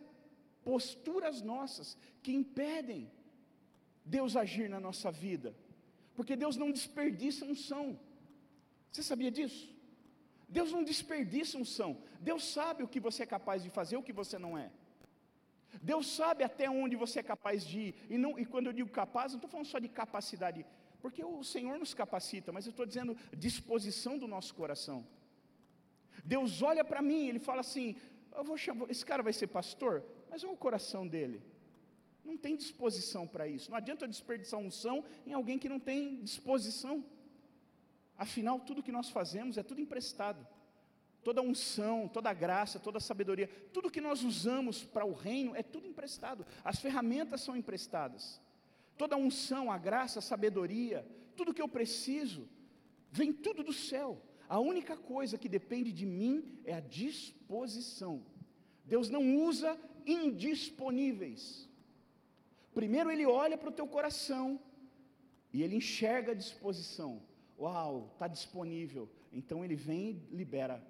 posturas 0.65 1.41
nossas 1.41 1.97
que 2.21 2.33
impedem 2.33 3.09
Deus 4.03 4.35
agir 4.35 4.69
na 4.69 4.79
nossa 4.79 5.11
vida 5.11 5.55
porque 6.15 6.35
Deus 6.35 6.55
não 6.55 6.71
desperdiça 6.71 7.45
unção. 7.45 7.99
Você 8.91 9.03
sabia 9.03 9.31
disso? 9.37 9.63
Deus 10.47 10.71
não 10.71 10.83
desperdiça 10.83 11.57
unção. 11.57 11.97
Deus 12.19 12.43
sabe 12.57 12.83
o 12.83 12.87
que 12.87 12.99
você 12.99 13.23
é 13.23 13.25
capaz 13.25 13.61
de 13.63 13.69
fazer, 13.69 13.97
o 13.97 14.03
que 14.03 14.13
você 14.13 14.37
não 14.37 14.57
é. 14.57 14.71
Deus 15.81 16.07
sabe 16.07 16.43
até 16.43 16.69
onde 16.69 16.95
você 16.95 17.19
é 17.19 17.23
capaz 17.23 17.65
de 17.65 17.79
ir. 17.79 17.95
E, 18.09 18.17
não, 18.17 18.39
e 18.39 18.45
quando 18.45 18.67
eu 18.67 18.73
digo 18.73 18.89
capaz, 18.89 19.31
não 19.31 19.37
estou 19.37 19.49
falando 19.49 19.67
só 19.67 19.79
de 19.79 19.89
capacidade, 19.89 20.65
porque 21.01 21.23
o 21.23 21.43
Senhor 21.43 21.77
nos 21.77 21.93
capacita, 21.93 22.51
mas 22.51 22.65
eu 22.65 22.71
estou 22.71 22.85
dizendo 22.85 23.17
disposição 23.35 24.17
do 24.17 24.27
nosso 24.27 24.55
coração. 24.55 25.05
Deus 26.23 26.61
olha 26.61 26.83
para 26.83 27.01
mim, 27.01 27.27
ele 27.27 27.39
fala 27.39 27.59
assim: 27.59 27.97
eu 28.33 28.43
vou 28.43 28.57
chamar, 28.57 28.89
esse 28.89 29.05
cara 29.05 29.21
vai 29.21 29.33
ser 29.33 29.47
pastor, 29.47 30.03
mas 30.29 30.43
olha 30.43 30.53
o 30.53 30.57
coração 30.57 31.05
dele 31.05 31.41
não 32.25 32.37
tem 32.37 32.55
disposição 32.55 33.27
para 33.27 33.47
isso. 33.47 33.69
Não 33.69 33.77
adianta 33.77 34.07
desperdiçar 34.07 34.59
unção 34.59 35.03
em 35.25 35.33
alguém 35.33 35.59
que 35.59 35.69
não 35.69 35.79
tem 35.79 36.21
disposição. 36.21 37.05
Afinal, 38.17 38.59
tudo 38.59 38.83
que 38.83 38.91
nós 38.91 39.09
fazemos 39.09 39.57
é 39.57 39.63
tudo 39.63 39.81
emprestado. 39.81 40.45
Toda 41.23 41.41
unção, 41.41 42.07
toda 42.07 42.33
graça, 42.33 42.79
toda 42.79 42.99
sabedoria, 42.99 43.47
tudo 43.73 43.89
que 43.89 43.99
nós 43.99 44.23
usamos 44.23 44.83
para 44.83 45.05
o 45.05 45.13
reino 45.13 45.55
é 45.55 45.63
tudo 45.63 45.87
emprestado. 45.87 46.45
As 46.63 46.79
ferramentas 46.79 47.41
são 47.41 47.55
emprestadas. 47.55 48.41
Toda 48.97 49.17
unção, 49.17 49.71
a 49.71 49.77
graça, 49.77 50.19
a 50.19 50.21
sabedoria, 50.21 51.05
tudo 51.35 51.53
que 51.53 51.61
eu 51.61 51.67
preciso, 51.67 52.47
vem 53.11 53.33
tudo 53.33 53.63
do 53.63 53.73
céu. 53.73 54.21
A 54.47 54.59
única 54.59 54.95
coisa 54.95 55.37
que 55.37 55.49
depende 55.49 55.91
de 55.91 56.05
mim 56.05 56.59
é 56.63 56.75
a 56.75 56.79
disposição. 56.79 58.23
Deus 58.85 59.09
não 59.09 59.37
usa 59.37 59.77
indisponíveis. 60.05 61.67
Primeiro 62.79 63.09
ele 63.09 63.25
olha 63.25 63.57
para 63.57 63.69
o 63.69 63.77
teu 63.79 63.87
coração 63.87 64.59
e 65.53 65.63
ele 65.63 65.77
enxerga 65.77 66.33
a 66.33 66.41
disposição. 66.43 67.11
Uau, 67.57 68.09
está 68.13 68.27
disponível. 68.27 69.09
Então 69.31 69.63
ele 69.63 69.77
vem 69.87 70.01
e 70.09 70.35
libera 70.35 70.85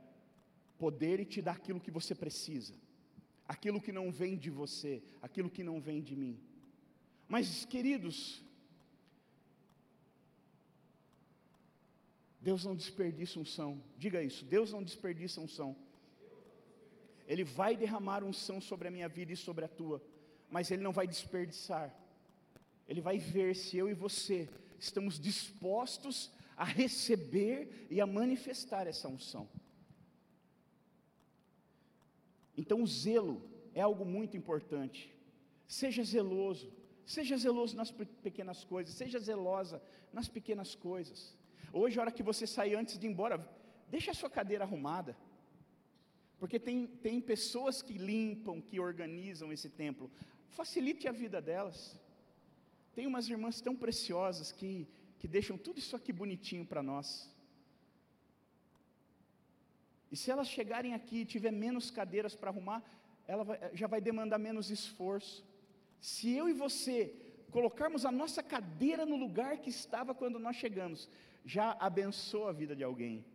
poder 0.79 1.19
e 1.19 1.25
te 1.25 1.41
dá 1.47 1.51
aquilo 1.51 1.79
que 1.85 1.91
você 1.91 2.15
precisa. 2.15 2.73
Aquilo 3.47 3.79
que 3.79 3.91
não 3.91 4.11
vem 4.11 4.35
de 4.35 4.49
você, 4.49 5.03
aquilo 5.21 5.49
que 5.55 5.63
não 5.63 5.79
vem 5.79 6.01
de 6.01 6.15
mim. 6.15 6.39
Mas, 7.27 7.65
queridos, 7.65 8.43
Deus 12.41 12.65
não 12.65 12.75
desperdiça 12.75 13.39
unção. 13.39 13.71
Diga 13.95 14.23
isso, 14.23 14.43
Deus 14.45 14.71
não 14.71 14.81
desperdiça 14.81 15.39
unção. 15.39 15.75
Ele 17.27 17.43
vai 17.43 17.75
derramar 17.75 18.23
unção 18.23 18.59
sobre 18.59 18.87
a 18.87 18.91
minha 18.91 19.07
vida 19.07 19.31
e 19.33 19.37
sobre 19.37 19.65
a 19.65 19.67
tua 19.67 20.01
mas 20.55 20.71
Ele 20.71 20.81
não 20.81 20.93
vai 20.93 21.05
desperdiçar. 21.05 21.93
Ele 22.87 23.01
vai 23.01 23.17
ver 23.17 23.57
se 23.57 23.75
eu 23.75 23.89
e 23.89 23.93
você 23.93 24.47
estamos 24.79 25.19
dispostos 25.19 26.31
a 26.55 26.63
receber 26.63 27.85
e 27.89 27.99
a 27.99 28.07
manifestar 28.07 28.87
essa 28.87 29.09
unção. 29.09 29.49
Então, 32.55 32.81
o 32.81 32.87
zelo 32.87 33.41
é 33.73 33.81
algo 33.81 34.05
muito 34.05 34.37
importante. 34.37 35.13
Seja 35.67 36.01
zeloso, 36.05 36.71
seja 37.05 37.35
zeloso 37.35 37.75
nas 37.75 37.91
pequenas 38.27 38.63
coisas, 38.63 38.95
seja 38.95 39.19
zelosa 39.19 39.83
nas 40.13 40.29
pequenas 40.29 40.73
coisas. 40.73 41.37
Hoje, 41.73 41.99
a 41.99 42.03
hora 42.03 42.11
que 42.13 42.23
você 42.23 42.47
sair 42.47 42.75
antes 42.75 42.97
de 42.97 43.05
ir 43.05 43.09
embora, 43.09 43.45
deixa 43.89 44.11
a 44.11 44.13
sua 44.21 44.29
cadeira 44.29 44.63
arrumada. 44.63 45.17
Porque 46.39 46.59
tem, 46.59 46.87
tem 46.87 47.19
pessoas 47.19 47.81
que 47.81 47.97
limpam, 47.97 48.61
que 48.61 48.79
organizam 48.79 49.51
esse 49.51 49.69
templo. 49.69 50.09
Facilite 50.49 51.07
a 51.07 51.11
vida 51.11 51.41
delas. 51.41 51.99
Tem 52.93 53.07
umas 53.07 53.29
irmãs 53.29 53.61
tão 53.61 53.75
preciosas 53.75 54.51
que, 54.51 54.87
que 55.19 55.27
deixam 55.27 55.57
tudo 55.57 55.79
isso 55.79 55.95
aqui 55.95 56.13
bonitinho 56.13 56.65
para 56.65 56.81
nós. 56.81 57.29
E 60.11 60.15
se 60.15 60.31
elas 60.31 60.47
chegarem 60.47 60.93
aqui 60.93 61.21
e 61.21 61.25
tiver 61.25 61.51
menos 61.51 61.91
cadeiras 61.91 62.35
para 62.35 62.49
arrumar, 62.49 62.83
ela 63.27 63.43
vai, 63.43 63.59
já 63.73 63.87
vai 63.87 63.99
demandar 63.99 64.37
menos 64.37 64.69
esforço. 64.69 65.43
Se 65.99 66.31
eu 66.31 66.47
e 66.47 66.53
você 66.53 67.13
colocarmos 67.51 68.05
a 68.05 68.11
nossa 68.11 68.43
cadeira 68.43 69.05
no 69.05 69.15
lugar 69.15 69.57
que 69.57 69.69
estava 69.69 70.13
quando 70.13 70.37
nós 70.37 70.55
chegamos, 70.55 71.09
já 71.45 71.71
abençoa 71.79 72.49
a 72.49 72.53
vida 72.53 72.75
de 72.75 72.83
alguém. 72.83 73.25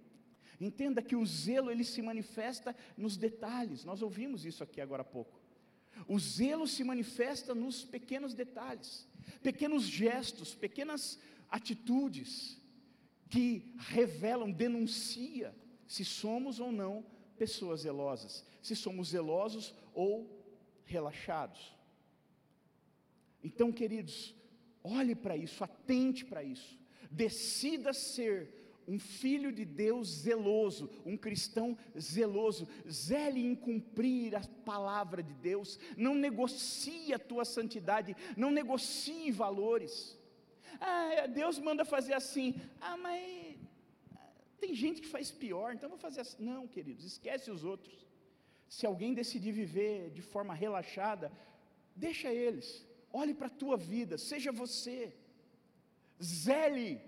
Entenda 0.61 1.01
que 1.01 1.16
o 1.16 1.25
zelo 1.25 1.70
ele 1.70 1.85
se 1.85 2.03
manifesta 2.03 2.77
nos 2.96 3.16
detalhes. 3.16 3.85
Nós 3.85 4.03
ouvimos 4.03 4.44
isso 4.44 4.62
aqui 4.62 4.81
agora 4.81 5.03
há 5.03 5.05
pouco. 5.05 5.39
O 6.07 6.18
zelo 6.18 6.66
se 6.66 6.83
manifesta 6.83 7.55
nos 7.55 7.85
pequenos 7.85 8.35
detalhes, 8.35 9.07
pequenos 9.42 9.85
gestos, 9.85 10.55
pequenas 10.55 11.18
atitudes 11.48 12.61
que 13.29 13.74
revelam, 13.79 14.50
denuncia 14.50 15.55
se 15.87 16.05
somos 16.05 16.61
ou 16.61 16.72
não 16.72 17.05
pessoas 17.38 17.83
zelosas, 17.83 18.44
se 18.62 18.76
somos 18.76 19.09
zelosos 19.09 19.74
ou 19.94 20.29
relaxados. 20.85 21.74
Então, 23.42 23.72
queridos, 23.72 24.35
olhe 24.83 25.14
para 25.14 25.37
isso, 25.37 25.62
atente 25.64 26.24
para 26.24 26.42
isso, 26.42 26.79
decida 27.11 27.92
ser 27.92 28.60
um 28.90 28.98
filho 28.98 29.53
de 29.53 29.64
Deus 29.64 30.09
zeloso, 30.09 30.90
um 31.07 31.16
cristão 31.16 31.79
zeloso, 31.96 32.66
zele 32.90 33.40
em 33.46 33.55
cumprir 33.55 34.35
a 34.35 34.40
palavra 34.64 35.22
de 35.22 35.33
Deus, 35.33 35.79
não 35.96 36.16
negocie 36.16 37.14
a 37.14 37.18
tua 37.18 37.44
santidade, 37.44 38.16
não 38.37 38.50
negocie 38.50 39.31
valores. 39.31 40.18
Ah, 40.81 41.29
Deus 41.29 41.61
manda 41.61 41.85
fazer 41.85 42.14
assim, 42.14 42.61
ah, 42.81 42.96
mas 42.96 43.57
tem 44.59 44.74
gente 44.74 45.00
que 45.00 45.09
faz 45.09 45.31
pior, 45.31 45.72
então 45.72 45.88
vou 45.88 45.98
fazer 45.98 46.22
assim. 46.22 46.42
Não, 46.42 46.66
queridos, 46.66 47.05
esquece 47.05 47.48
os 47.48 47.62
outros. 47.62 48.05
Se 48.68 48.87
alguém 48.87 49.14
decidir 49.14 49.53
viver 49.53 50.11
de 50.11 50.20
forma 50.20 50.53
relaxada, 50.53 51.31
deixa 51.94 52.33
eles, 52.33 52.85
olhe 53.12 53.35
para 53.35 53.46
a 53.46 53.59
tua 53.62 53.76
vida, 53.76 54.18
seja 54.18 54.50
você, 54.50 55.12
zele 56.20 57.00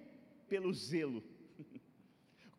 pelo 0.48 0.72
zelo, 0.72 1.22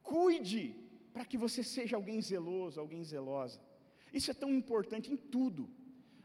cuide 0.04 0.76
para 1.14 1.26
que 1.26 1.38
você 1.38 1.64
seja 1.64 1.96
alguém 1.96 2.22
zeloso, 2.22 2.80
alguém 2.80 3.04
zelosa. 3.04 3.60
Isso 4.14 4.30
é 4.30 4.34
tão 4.34 4.52
importante 4.62 5.12
em 5.12 5.18
tudo. 5.18 5.70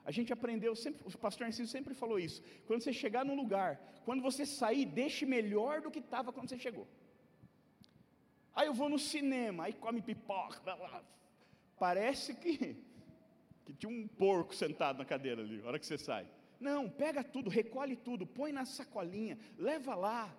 A 0.04 0.10
gente 0.10 0.32
aprendeu, 0.32 0.74
sempre, 0.74 1.06
o 1.06 1.18
pastor 1.18 1.44
Narciso 1.44 1.70
sempre 1.70 1.94
falou 1.94 2.18
isso. 2.18 2.42
Quando 2.66 2.82
você 2.82 2.92
chegar 2.92 3.24
num 3.24 3.36
lugar, 3.36 3.78
quando 4.06 4.22
você 4.22 4.46
sair, 4.46 4.86
deixe 4.86 5.26
melhor 5.26 5.82
do 5.82 5.90
que 5.90 5.98
estava 5.98 6.32
quando 6.32 6.48
você 6.48 6.58
chegou. 6.58 6.88
Aí 8.54 8.66
eu 8.66 8.74
vou 8.74 8.88
no 8.88 8.98
cinema, 8.98 9.64
aí 9.64 9.74
come 9.74 10.00
pipoca. 10.00 10.60
Parece 11.78 12.34
que, 12.34 12.76
que 13.64 13.74
tinha 13.74 13.92
um 13.92 14.08
porco 14.08 14.54
sentado 14.54 14.98
na 14.98 15.04
cadeira 15.04 15.42
ali, 15.42 15.58
na 15.60 15.68
hora 15.68 15.78
que 15.78 15.86
você 15.86 15.98
sai. 15.98 16.26
Não, 16.58 16.88
pega 16.88 17.22
tudo, 17.22 17.50
recolhe 17.50 17.94
tudo, 17.94 18.26
põe 18.26 18.50
na 18.50 18.64
sacolinha, 18.64 19.38
leva 19.56 19.94
lá. 19.94 20.34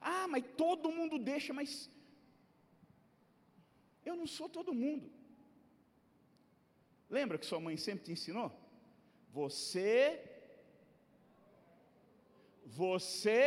Ah, 0.00 0.26
mas 0.26 0.44
todo 0.56 0.90
mundo 0.90 1.18
deixa, 1.18 1.52
mas 1.52 1.90
eu 4.10 4.16
não 4.22 4.26
sou 4.26 4.48
todo 4.48 4.78
mundo. 4.82 5.06
Lembra 7.16 7.38
que 7.38 7.46
sua 7.46 7.60
mãe 7.66 7.76
sempre 7.76 8.04
te 8.04 8.12
ensinou? 8.12 8.48
Você, 9.38 9.96
você, 12.64 13.42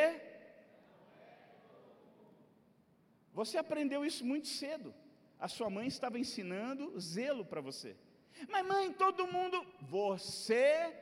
você 3.33 3.57
aprendeu 3.57 4.05
isso 4.09 4.25
muito 4.25 4.47
cedo. 4.47 4.93
A 5.39 5.47
sua 5.47 5.69
mãe 5.69 5.87
estava 5.87 6.17
ensinando 6.17 6.97
zelo 6.99 7.45
para 7.45 7.61
você. 7.61 7.95
Mas 8.49 8.65
mãe, 8.65 8.91
todo 8.93 9.31
mundo, 9.35 9.57
você 9.81 10.93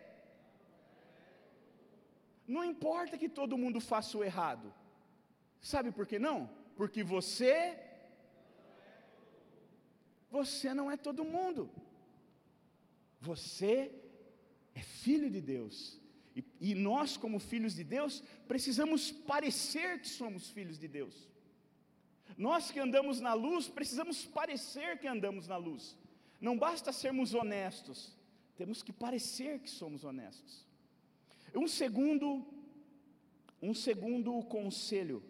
não 2.47 2.63
importa 2.65 3.17
que 3.17 3.29
todo 3.29 3.61
mundo 3.63 3.79
faça 3.79 4.17
o 4.17 4.23
errado. 4.23 4.73
Sabe 5.73 5.91
por 5.91 6.05
que 6.05 6.17
não? 6.19 6.49
Porque 6.75 7.03
você 7.03 7.90
você 10.31 10.73
não 10.73 10.89
é 10.89 10.95
todo 10.95 11.25
mundo. 11.25 11.69
Você 13.19 13.91
é 14.73 14.81
filho 14.81 15.29
de 15.29 15.41
Deus. 15.41 15.99
E, 16.35 16.43
e, 16.61 16.73
nós, 16.73 17.17
como 17.17 17.39
filhos 17.39 17.75
de 17.75 17.83
Deus, 17.83 18.23
precisamos 18.47 19.11
parecer 19.11 19.99
que 19.99 20.07
somos 20.07 20.49
filhos 20.49 20.79
de 20.79 20.87
Deus. 20.87 21.29
Nós 22.37 22.71
que 22.71 22.79
andamos 22.79 23.19
na 23.19 23.33
luz, 23.33 23.67
precisamos 23.67 24.25
parecer 24.25 24.97
que 24.97 25.07
andamos 25.07 25.47
na 25.47 25.57
luz. 25.57 25.97
Não 26.39 26.57
basta 26.57 26.93
sermos 26.93 27.33
honestos, 27.33 28.17
temos 28.55 28.81
que 28.81 28.93
parecer 28.93 29.59
que 29.59 29.69
somos 29.69 30.05
honestos. 30.05 30.65
Um 31.53 31.67
segundo, 31.67 32.47
um 33.61 33.73
segundo 33.73 34.41
conselho. 34.45 35.21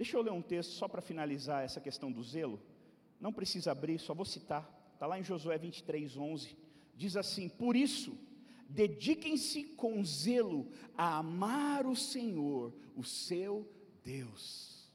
Deixa 0.00 0.16
eu 0.16 0.22
ler 0.22 0.32
um 0.32 0.40
texto 0.40 0.70
só 0.70 0.88
para 0.88 1.02
finalizar 1.02 1.62
essa 1.62 1.78
questão 1.78 2.10
do 2.10 2.22
zelo. 2.22 2.58
Não 3.20 3.30
precisa 3.30 3.70
abrir, 3.70 3.98
só 3.98 4.14
vou 4.14 4.24
citar. 4.24 4.66
Está 4.94 5.06
lá 5.06 5.20
em 5.20 5.22
Josué 5.22 5.58
23, 5.58 6.16
11. 6.16 6.56
Diz 6.96 7.18
assim: 7.18 7.50
Por 7.50 7.76
isso, 7.76 8.16
dediquem-se 8.66 9.62
com 9.62 10.02
zelo 10.02 10.66
a 10.96 11.18
amar 11.18 11.84
o 11.84 11.94
Senhor, 11.94 12.72
o 12.96 13.04
seu 13.04 13.70
Deus. 14.02 14.90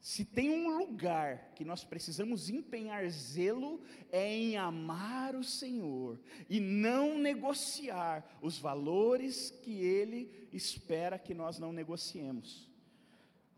Se 0.00 0.24
tem 0.24 0.48
um 0.48 0.78
lugar 0.78 1.50
que 1.56 1.64
nós 1.64 1.82
precisamos 1.82 2.48
empenhar 2.48 3.10
zelo, 3.10 3.82
é 4.12 4.32
em 4.32 4.56
amar 4.56 5.34
o 5.34 5.42
Senhor 5.42 6.20
e 6.48 6.60
não 6.60 7.18
negociar 7.18 8.38
os 8.40 8.58
valores 8.58 9.50
que 9.50 9.72
Ele 9.82 10.48
espera 10.52 11.18
que 11.18 11.34
nós 11.34 11.58
não 11.58 11.72
negociemos. 11.72 12.67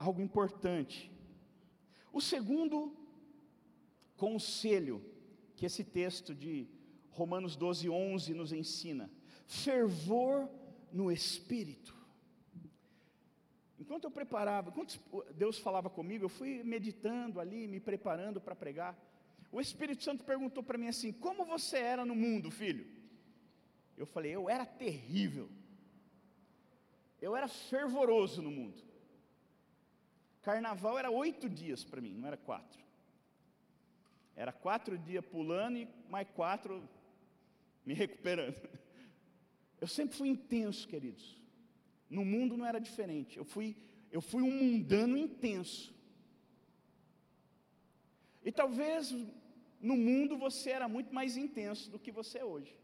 Algo 0.01 0.23
importante. 0.23 1.13
O 2.11 2.23
segundo 2.23 2.97
conselho 4.17 5.05
que 5.55 5.67
esse 5.67 5.85
texto 5.85 6.35
de 6.35 6.67
Romanos 7.11 7.55
12, 7.55 7.91
11 7.91 8.33
nos 8.33 8.51
ensina: 8.51 9.11
fervor 9.47 10.49
no 10.91 11.13
espírito. 11.13 11.95
Enquanto 13.79 14.05
eu 14.05 14.11
preparava, 14.11 14.71
enquanto 14.71 14.99
Deus 15.35 15.59
falava 15.59 15.91
comigo, 15.91 16.25
eu 16.25 16.31
fui 16.31 16.63
meditando 16.65 17.39
ali, 17.39 17.69
me 17.69 17.79
preparando 17.79 18.41
para 18.41 18.57
pregar. 18.57 18.99
O 19.53 19.61
Espírito 19.61 20.03
Santo 20.03 20.25
perguntou 20.25 20.63
para 20.63 20.79
mim 20.79 20.89
assim: 20.89 21.13
Como 21.13 21.45
você 21.45 21.77
era 21.77 22.07
no 22.07 22.15
mundo, 22.15 22.51
filho? 22.51 22.87
Eu 23.99 24.07
falei: 24.07 24.35
Eu 24.35 24.49
era 24.49 24.65
terrível. 24.65 25.51
Eu 27.21 27.37
era 27.37 27.49
fervoroso 27.49 28.41
no 28.41 28.51
mundo. 28.51 28.90
Carnaval 30.43 30.99
era 30.99 31.11
oito 31.11 31.49
dias 31.49 31.85
para 31.85 32.01
mim, 32.01 32.15
não 32.15 32.27
era 32.27 32.37
quatro. 32.37 32.81
Era 34.35 34.53
quatro 34.53 34.97
dias 34.97 35.25
pulando 35.25 35.79
e 35.79 35.89
mais 36.09 36.27
quatro 36.35 36.89
me 37.85 37.95
recuperando. 37.95 38.57
Eu 39.81 39.87
sempre 39.87 40.17
fui 40.17 40.29
intenso, 40.29 40.87
queridos. 40.89 41.41
No 42.09 42.25
mundo 42.25 42.57
não 42.57 42.67
era 42.67 42.79
diferente. 42.79 43.37
Eu 43.39 43.45
fui, 43.45 43.77
eu 44.11 44.21
fui 44.21 44.43
um 44.43 44.51
mundano 44.51 45.17
intenso. 45.17 45.95
E 48.43 48.51
talvez 48.51 49.13
no 49.81 49.97
mundo 49.97 50.37
você 50.37 50.71
era 50.71 50.89
muito 50.89 51.15
mais 51.15 51.37
intenso 51.37 51.91
do 51.91 51.99
que 51.99 52.11
você 52.11 52.39
é 52.39 52.45
hoje. 52.45 52.75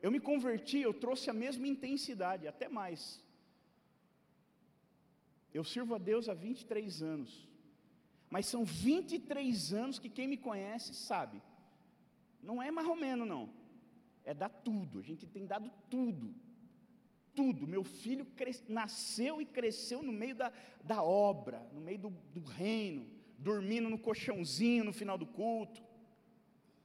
Eu 0.00 0.10
me 0.10 0.20
converti, 0.20 0.78
eu 0.78 0.92
trouxe 0.92 1.30
a 1.30 1.32
mesma 1.32 1.66
intensidade, 1.66 2.46
até 2.46 2.68
mais. 2.68 3.23
Eu 5.54 5.64
sirvo 5.64 5.94
a 5.94 5.98
Deus 5.98 6.28
há 6.28 6.34
23 6.34 7.02
anos. 7.02 7.48
Mas 8.28 8.46
são 8.46 8.64
23 8.64 9.72
anos 9.72 9.98
que 9.98 10.10
quem 10.10 10.26
me 10.28 10.36
conhece 10.36 10.92
sabe. 10.92 11.40
Não 12.42 12.62
é 12.62 12.70
menos, 12.70 13.26
não. 13.26 13.48
É 14.24 14.34
dar 14.34 14.48
tudo. 14.48 14.98
A 14.98 15.02
gente 15.02 15.26
tem 15.26 15.46
dado 15.46 15.70
tudo 15.88 16.34
tudo. 17.34 17.66
Meu 17.66 17.84
filho 17.84 18.26
nasceu 18.68 19.40
e 19.40 19.44
cresceu 19.44 20.02
no 20.02 20.12
meio 20.12 20.34
da, 20.34 20.52
da 20.82 21.02
obra, 21.02 21.66
no 21.72 21.80
meio 21.80 21.98
do, 21.98 22.10
do 22.10 22.42
reino, 22.42 23.06
dormindo 23.38 23.90
no 23.90 23.98
colchãozinho 23.98 24.84
no 24.84 24.92
final 24.92 25.18
do 25.18 25.26
culto. 25.26 25.82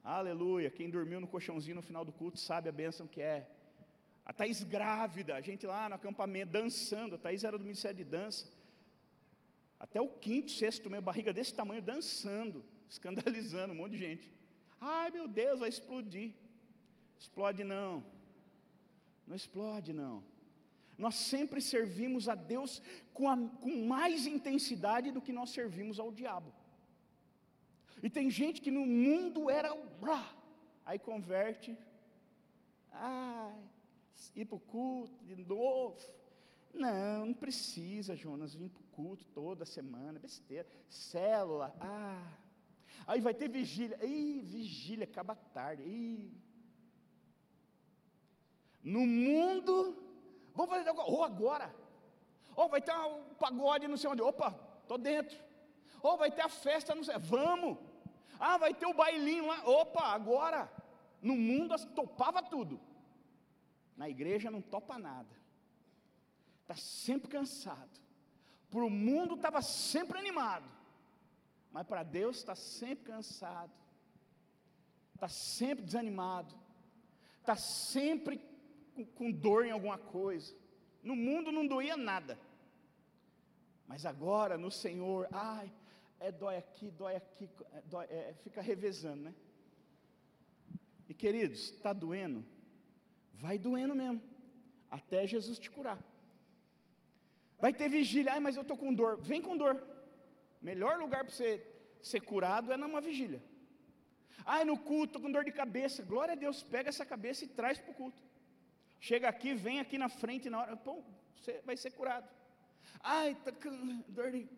Aleluia. 0.02 0.70
Quem 0.70 0.90
dormiu 0.90 1.20
no 1.20 1.28
colchãozinho 1.28 1.76
no 1.76 1.82
final 1.82 2.04
do 2.04 2.12
culto 2.12 2.38
sabe 2.38 2.68
a 2.68 2.72
bênção 2.72 3.06
que 3.06 3.22
é. 3.22 3.48
A 4.24 4.32
Thaís 4.32 4.62
grávida, 4.62 5.34
a 5.34 5.40
gente 5.40 5.66
lá 5.66 5.88
no 5.88 5.94
acampamento 5.94 6.52
dançando. 6.52 7.14
A 7.14 7.18
Thaís 7.18 7.44
era 7.44 7.58
do 7.58 7.64
Ministério 7.64 7.96
de 7.96 8.04
Dança. 8.04 8.50
Até 9.80 10.00
o 10.00 10.08
quinto, 10.08 10.50
sexto, 10.50 10.90
meio 10.90 11.02
barriga 11.02 11.32
desse 11.32 11.54
tamanho, 11.54 11.80
dançando, 11.80 12.64
escandalizando 12.88 13.72
um 13.72 13.76
monte 13.76 13.92
de 13.92 13.98
gente. 13.98 14.32
Ai 14.80 15.10
meu 15.10 15.26
Deus, 15.26 15.60
vai 15.60 15.70
explodir. 15.70 16.34
Explode 17.18 17.64
não. 17.64 18.04
Não 19.26 19.34
explode 19.34 19.92
não. 19.92 20.22
Nós 20.98 21.14
sempre 21.14 21.60
servimos 21.62 22.28
a 22.28 22.34
Deus 22.34 22.82
com, 23.14 23.28
a, 23.28 23.36
com 23.36 23.86
mais 23.86 24.26
intensidade 24.26 25.10
do 25.10 25.22
que 25.22 25.32
nós 25.32 25.50
servimos 25.50 25.98
ao 25.98 26.12
diabo. 26.12 26.52
E 28.02 28.10
tem 28.10 28.30
gente 28.30 28.60
que 28.60 28.70
no 28.70 28.84
mundo 28.84 29.48
era 29.48 29.72
o 29.74 29.90
aí 30.84 30.98
converte, 30.98 31.76
ai, 32.90 33.54
ir 34.34 34.44
para 34.44 34.56
o 34.56 34.60
culto 34.60 35.24
de 35.24 35.36
novo. 35.36 35.96
Não, 36.72 37.26
não 37.26 37.34
precisa, 37.34 38.16
Jonas, 38.16 38.54
vir 38.54 38.70
para 38.70 38.80
o 38.80 38.86
culto 38.86 39.24
toda 39.34 39.64
semana, 39.64 40.18
besteira, 40.18 40.66
célula, 40.88 41.74
ah. 41.80 42.32
Aí 43.06 43.20
vai 43.20 43.34
ter 43.34 43.48
vigília, 43.48 43.98
ih, 44.04 44.40
vigília, 44.42 45.04
acaba 45.04 45.34
tarde, 45.34 45.82
ih. 45.82 46.32
No 48.82 49.06
mundo, 49.06 49.96
vamos 50.54 50.70
fazer 50.76 50.90
ou 50.90 51.24
agora, 51.24 51.74
ou 52.56 52.68
vai 52.68 52.80
ter 52.80 52.94
um 52.94 53.34
pagode 53.34 53.88
não 53.88 53.96
sei 53.96 54.10
onde, 54.10 54.22
opa, 54.22 54.58
estou 54.82 54.98
dentro. 54.98 55.38
Ou 56.02 56.16
vai 56.16 56.30
ter 56.30 56.42
a 56.42 56.48
festa, 56.48 56.94
não 56.94 57.04
sei, 57.04 57.18
vamos. 57.18 57.78
Ah, 58.38 58.56
vai 58.56 58.72
ter 58.72 58.86
o 58.86 58.94
bailinho 58.94 59.46
lá, 59.46 59.68
opa, 59.68 60.02
agora. 60.04 60.70
No 61.20 61.36
mundo 61.36 61.74
topava 61.94 62.42
tudo. 62.42 62.80
Na 63.96 64.08
igreja 64.08 64.50
não 64.50 64.62
topa 64.62 64.98
nada. 64.98 65.39
Está 66.70 66.80
sempre 66.80 67.28
cansado. 67.28 67.90
Para 68.70 68.84
o 68.84 68.88
mundo 68.88 69.34
estava 69.34 69.60
sempre 69.60 70.16
animado. 70.20 70.70
Mas 71.72 71.84
para 71.84 72.04
Deus 72.04 72.36
está 72.36 72.54
sempre 72.54 73.06
cansado. 73.06 73.72
Está 75.12 75.26
sempre 75.28 75.84
desanimado. 75.84 76.54
Está 77.40 77.56
sempre 77.56 78.40
com, 78.94 79.04
com 79.04 79.32
dor 79.32 79.66
em 79.66 79.72
alguma 79.72 79.98
coisa. 79.98 80.54
No 81.02 81.16
mundo 81.16 81.50
não 81.50 81.66
doía 81.66 81.96
nada. 81.96 82.38
Mas 83.84 84.06
agora 84.06 84.56
no 84.56 84.70
Senhor, 84.70 85.26
ai, 85.32 85.72
é 86.20 86.30
dói 86.30 86.56
aqui, 86.56 86.88
dói 86.92 87.16
aqui, 87.16 87.50
é, 87.72 87.80
dói, 87.80 88.04
é, 88.04 88.32
fica 88.44 88.62
revezando, 88.62 89.24
né? 89.24 89.34
E 91.08 91.14
queridos, 91.14 91.72
está 91.72 91.92
doendo? 91.92 92.44
Vai 93.34 93.58
doendo 93.58 93.96
mesmo, 93.96 94.22
até 94.88 95.26
Jesus 95.26 95.58
te 95.58 95.68
curar. 95.68 96.00
Vai 97.60 97.72
ter 97.72 97.88
vigília, 97.88 98.32
ai, 98.32 98.40
mas 98.40 98.56
eu 98.56 98.62
estou 98.62 98.76
com 98.76 98.92
dor. 98.92 99.18
Vem 99.20 99.42
com 99.42 99.56
dor. 99.56 99.74
Melhor 100.60 100.98
lugar 100.98 101.24
para 101.24 101.32
você 101.34 101.50
ser 102.02 102.20
curado 102.20 102.72
é 102.72 102.76
numa 102.76 103.00
vigília. 103.00 103.42
Ai, 104.44 104.64
no 104.64 104.78
culto, 104.78 105.06
estou 105.06 105.22
com 105.22 105.32
dor 105.32 105.44
de 105.44 105.52
cabeça. 105.52 106.02
Glória 106.02 106.32
a 106.32 106.36
Deus, 106.36 106.62
pega 106.62 106.88
essa 106.88 107.04
cabeça 107.04 107.44
e 107.44 107.48
traz 107.48 107.78
para 107.78 107.92
o 107.92 107.94
culto. 107.94 108.22
Chega 108.98 109.28
aqui, 109.28 109.54
vem 109.54 109.80
aqui 109.80 109.96
na 109.98 110.08
frente, 110.08 110.50
na 110.50 110.60
hora, 110.60 110.76
pô, 110.76 111.02
você 111.34 111.60
vai 111.64 111.76
ser 111.76 111.90
curado. 111.92 112.28
Ai, 113.02 113.32
está 113.32 113.52
com 113.52 114.02
dor 114.08 114.30
de. 114.30 114.48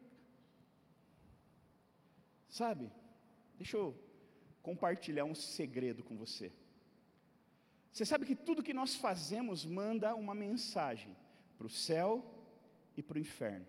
Sabe, 2.49 2.91
deixa 3.57 3.77
eu 3.77 3.97
compartilhar 4.63 5.25
um 5.25 5.35
segredo 5.35 6.03
com 6.03 6.17
você. 6.17 6.53
Você 7.93 8.05
sabe 8.05 8.27
que 8.27 8.35
tudo 8.35 8.63
que 8.63 8.75
nós 8.75 8.95
fazemos 8.95 9.65
manda 9.65 10.15
uma 10.15 10.35
mensagem 10.35 11.17
para 11.57 11.67
o 11.67 11.71
céu 11.71 12.25
e 13.03 13.05
para 13.05 13.19
o 13.19 13.21
inferno. 13.21 13.67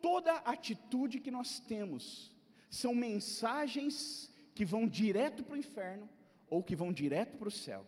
Toda 0.00 0.32
atitude 0.38 1.20
que 1.20 1.30
nós 1.30 1.60
temos 1.60 2.32
são 2.68 2.94
mensagens 2.94 4.30
que 4.54 4.64
vão 4.64 4.88
direto 4.88 5.44
para 5.44 5.54
o 5.54 5.58
inferno 5.58 6.08
ou 6.48 6.62
que 6.62 6.76
vão 6.76 6.92
direto 6.92 7.36
para 7.38 7.48
o 7.48 7.50
céu. 7.50 7.86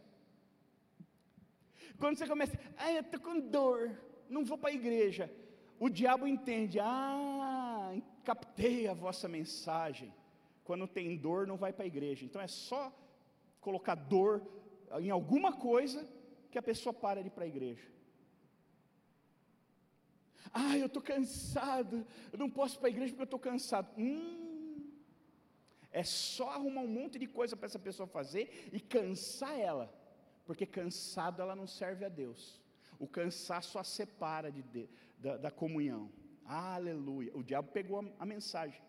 Quando 1.98 2.16
você 2.16 2.26
começa, 2.26 2.58
ah, 2.76 2.92
eu 2.92 3.00
estou 3.00 3.20
com 3.20 3.40
dor, 3.40 3.98
não 4.28 4.44
vou 4.44 4.56
para 4.56 4.70
a 4.70 4.74
igreja. 4.74 5.32
O 5.80 5.88
diabo 5.88 6.26
entende, 6.26 6.78
ah, 6.80 7.92
captei 8.24 8.86
a 8.88 8.94
vossa 8.94 9.28
mensagem. 9.28 10.12
Quando 10.64 10.86
tem 10.86 11.16
dor, 11.16 11.46
não 11.46 11.56
vai 11.56 11.72
para 11.72 11.84
a 11.84 11.86
igreja. 11.86 12.24
Então 12.24 12.40
é 12.40 12.46
só 12.46 12.92
colocar 13.60 13.94
dor 13.94 14.42
em 15.00 15.10
alguma 15.10 15.52
coisa 15.52 16.08
que 16.50 16.58
a 16.58 16.62
pessoa 16.62 16.92
para 16.92 17.22
de 17.22 17.28
ir 17.28 17.30
para 17.30 17.44
a 17.44 17.48
igreja. 17.48 17.97
Ah, 20.52 20.76
eu 20.76 20.86
estou 20.86 21.02
cansado, 21.02 22.06
eu 22.32 22.38
não 22.38 22.50
posso 22.50 22.76
ir 22.76 22.78
para 22.78 22.88
a 22.88 22.90
igreja 22.90 23.12
porque 23.12 23.22
eu 23.22 23.24
estou 23.24 23.40
cansado. 23.40 23.88
Hum, 23.98 24.90
é 25.90 26.02
só 26.02 26.50
arrumar 26.50 26.82
um 26.82 26.88
monte 26.88 27.18
de 27.18 27.26
coisa 27.26 27.56
para 27.56 27.66
essa 27.66 27.78
pessoa 27.78 28.06
fazer 28.06 28.68
e 28.72 28.80
cansar 28.80 29.58
ela, 29.58 29.92
porque 30.46 30.66
cansado 30.66 31.40
ela 31.42 31.56
não 31.56 31.66
serve 31.66 32.04
a 32.04 32.08
Deus. 32.08 32.60
O 32.98 33.06
cansaço 33.06 33.78
a 33.78 33.84
separa 33.84 34.50
de, 34.50 34.62
de 34.62 34.88
da, 35.18 35.36
da, 35.36 35.50
comunhão. 35.50 36.10
Aleluia. 36.44 37.30
O 37.34 37.42
diabo 37.42 37.70
pegou 37.72 38.00
a, 38.00 38.04
a 38.18 38.26
mensagem. 38.26 38.80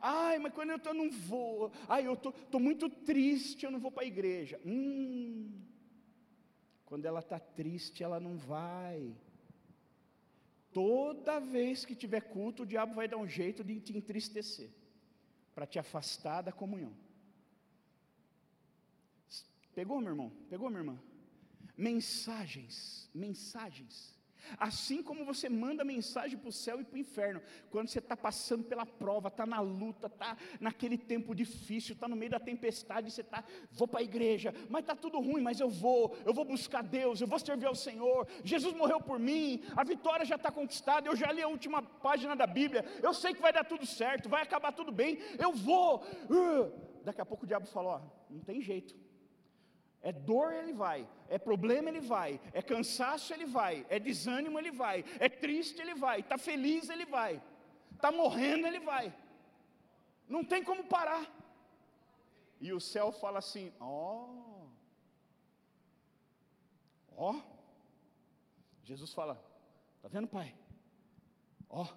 Ai, 0.00 0.38
mas 0.38 0.52
quando 0.52 0.70
eu 0.70 0.76
estou, 0.76 0.92
não 0.92 1.10
vou. 1.10 1.72
Ai, 1.88 2.06
eu 2.06 2.14
estou 2.14 2.60
muito 2.60 2.88
triste, 2.88 3.64
eu 3.64 3.70
não 3.70 3.80
vou 3.80 3.90
para 3.90 4.02
a 4.02 4.06
igreja. 4.06 4.60
Hum, 4.64 5.50
quando 6.84 7.06
ela 7.06 7.20
está 7.20 7.38
triste, 7.38 8.02
ela 8.02 8.20
não 8.20 8.36
vai. 8.36 9.14
Toda 10.72 11.40
vez 11.40 11.84
que 11.84 11.94
tiver 11.94 12.20
culto, 12.20 12.62
o 12.62 12.66
diabo 12.66 12.94
vai 12.94 13.08
dar 13.08 13.16
um 13.16 13.28
jeito 13.28 13.64
de 13.64 13.80
te 13.80 13.96
entristecer, 13.96 14.70
para 15.54 15.66
te 15.66 15.78
afastar 15.78 16.42
da 16.42 16.52
comunhão. 16.52 16.94
Pegou, 19.74 20.00
meu 20.00 20.10
irmão? 20.10 20.30
Pegou, 20.48 20.68
minha 20.68 20.80
irmã? 20.80 21.02
Mensagens, 21.76 23.08
mensagens 23.14 24.19
Assim 24.58 25.02
como 25.02 25.24
você 25.24 25.48
manda 25.48 25.84
mensagem 25.84 26.38
para 26.38 26.48
o 26.48 26.52
céu 26.52 26.80
e 26.80 26.84
para 26.84 26.96
o 26.96 26.98
inferno, 26.98 27.42
quando 27.70 27.88
você 27.88 27.98
está 27.98 28.16
passando 28.16 28.64
pela 28.64 28.86
prova, 28.86 29.28
está 29.28 29.46
na 29.46 29.60
luta, 29.60 30.06
está 30.06 30.36
naquele 30.60 30.98
tempo 30.98 31.34
difícil, 31.34 31.94
está 31.94 32.08
no 32.08 32.16
meio 32.16 32.30
da 32.30 32.40
tempestade, 32.40 33.10
você 33.10 33.20
está, 33.20 33.44
vou 33.72 33.88
para 33.88 34.00
a 34.00 34.02
igreja, 34.02 34.54
mas 34.68 34.82
está 34.82 34.94
tudo 34.94 35.20
ruim, 35.20 35.42
mas 35.42 35.60
eu 35.60 35.68
vou, 35.68 36.16
eu 36.24 36.32
vou 36.32 36.44
buscar 36.44 36.82
Deus, 36.82 37.20
eu 37.20 37.26
vou 37.26 37.38
servir 37.38 37.66
ao 37.66 37.74
Senhor, 37.74 38.26
Jesus 38.44 38.74
morreu 38.74 39.00
por 39.00 39.18
mim, 39.18 39.62
a 39.76 39.84
vitória 39.84 40.24
já 40.24 40.36
está 40.36 40.50
conquistada, 40.50 41.08
eu 41.08 41.16
já 41.16 41.30
li 41.32 41.42
a 41.42 41.48
última 41.48 41.82
página 41.82 42.34
da 42.34 42.46
Bíblia, 42.46 42.84
eu 43.02 43.12
sei 43.14 43.34
que 43.34 43.42
vai 43.42 43.52
dar 43.52 43.64
tudo 43.64 43.86
certo, 43.86 44.28
vai 44.28 44.42
acabar 44.42 44.72
tudo 44.72 44.92
bem, 44.92 45.18
eu 45.38 45.52
vou. 45.52 46.02
Uh, 46.28 46.72
daqui 47.04 47.20
a 47.20 47.26
pouco 47.26 47.44
o 47.44 47.46
diabo 47.46 47.66
falou: 47.66 47.92
ó, 47.92 48.00
não 48.28 48.40
tem 48.40 48.60
jeito 48.60 48.94
é 50.02 50.12
dor, 50.12 50.52
ele 50.52 50.72
vai. 50.72 51.06
É 51.28 51.38
problema, 51.38 51.88
ele 51.90 52.00
vai. 52.00 52.40
É 52.52 52.62
cansaço, 52.62 53.32
ele 53.34 53.44
vai. 53.44 53.86
É 53.88 53.98
desânimo, 53.98 54.58
ele 54.58 54.70
vai. 54.70 55.04
É 55.18 55.28
triste, 55.28 55.80
ele 55.80 55.94
vai. 55.94 56.20
Está 56.20 56.38
feliz, 56.38 56.88
ele 56.88 57.04
vai. 57.04 57.42
Está 57.94 58.10
morrendo, 58.10 58.66
ele 58.66 58.80
vai. 58.80 59.14
Não 60.26 60.42
tem 60.42 60.64
como 60.64 60.84
parar. 60.84 61.28
E 62.60 62.72
o 62.72 62.80
céu 62.80 63.12
fala 63.12 63.38
assim: 63.38 63.72
ó, 63.78 64.26
oh, 64.26 64.68
ó. 67.16 67.32
Oh. 67.32 67.42
Jesus 68.84 69.12
fala: 69.12 69.42
Está 69.96 70.08
vendo, 70.08 70.28
pai? 70.28 70.54
Ó, 71.68 71.84
oh, 71.84 71.88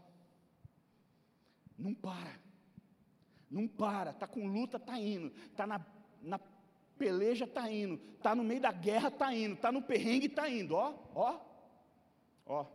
não 1.77 1.93
para. 1.93 2.39
Não 3.49 3.67
para. 3.67 4.11
Está 4.11 4.27
com 4.27 4.45
luta, 4.47 4.77
está 4.77 4.99
indo. 4.99 5.27
Está 5.45 5.65
na, 5.65 5.85
na 6.21 6.37
peleja 7.03 7.43
está 7.43 7.69
indo, 7.69 7.99
está 8.15 8.33
no 8.33 8.45
meio 8.45 8.61
da 8.61 8.71
guerra, 8.71 9.09
está 9.09 9.33
indo, 9.35 9.55
está 9.55 9.73
no 9.73 9.81
perrengue, 9.81 10.27
está 10.27 10.49
indo, 10.49 10.73
ó, 10.73 10.95
ó, 11.13 11.39
ó. 12.45 12.65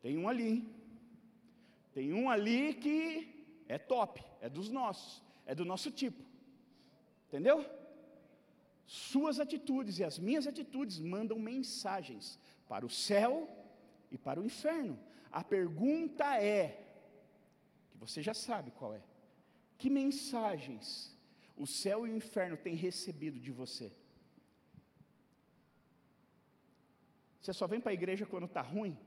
Tem 0.00 0.16
um 0.16 0.26
ali, 0.26 0.66
tem 1.92 2.14
um 2.14 2.30
ali 2.30 2.72
que 2.72 2.94
é 3.68 3.76
top, 3.76 4.24
é 4.40 4.48
dos 4.48 4.70
nossos, 4.70 5.22
é 5.44 5.54
do 5.54 5.66
nosso 5.66 5.90
tipo, 5.90 6.22
entendeu? 7.28 7.66
Suas 8.86 9.38
atitudes 9.38 9.98
e 9.98 10.04
as 10.04 10.18
minhas 10.18 10.46
atitudes 10.46 10.98
mandam 10.98 11.38
mensagens 11.38 12.38
para 12.66 12.86
o 12.86 12.90
céu 12.90 13.46
e 14.10 14.16
para 14.16 14.40
o 14.40 14.44
inferno. 14.44 14.98
A 15.30 15.44
pergunta 15.44 16.24
é, 16.42 16.82
que 17.90 17.98
você 17.98 18.22
já 18.22 18.32
sabe 18.32 18.70
qual 18.70 18.94
é: 18.94 19.02
que 19.76 19.90
mensagens 19.90 21.14
o 21.64 21.66
céu 21.66 22.06
e 22.06 22.10
o 22.10 22.16
inferno 22.16 22.56
têm 22.56 22.74
recebido 22.74 23.38
de 23.38 23.52
você? 23.52 23.92
Você 27.40 27.52
só 27.52 27.66
vem 27.66 27.80
para 27.80 27.92
a 27.92 27.98
igreja 28.00 28.24
quando 28.24 28.46
está 28.46 28.62
ruim? 28.62 28.98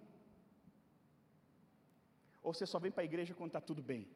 Ou 2.43 2.53
você 2.53 2.65
só 2.65 2.77
vem 2.77 2.91
para 2.91 3.03
a 3.03 3.05
igreja 3.11 3.33
quando 3.33 3.49
está 3.49 3.61
tudo 3.61 3.81
bem? 3.81 4.07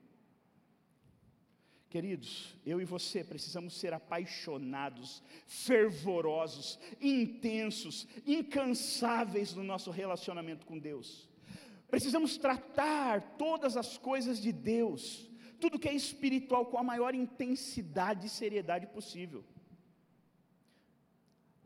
Queridos, 1.89 2.55
eu 2.65 2.79
e 2.79 2.85
você 2.85 3.23
precisamos 3.23 3.73
ser 3.73 3.93
apaixonados, 3.93 5.23
fervorosos, 5.47 6.77
intensos, 7.01 8.07
incansáveis 8.25 9.55
no 9.55 9.63
nosso 9.63 9.89
relacionamento 9.89 10.65
com 10.65 10.77
Deus. 10.77 11.27
Precisamos 11.89 12.37
tratar 12.37 13.37
todas 13.37 13.77
as 13.77 13.97
coisas 13.97 14.39
de 14.39 14.51
Deus 14.51 15.27
tudo 15.59 15.79
que 15.79 15.89
é 15.89 15.93
espiritual 15.93 16.65
com 16.65 16.77
a 16.77 16.83
maior 16.83 17.13
intensidade 17.15 18.27
e 18.27 18.29
seriedade 18.29 18.87
possível. 18.87 19.43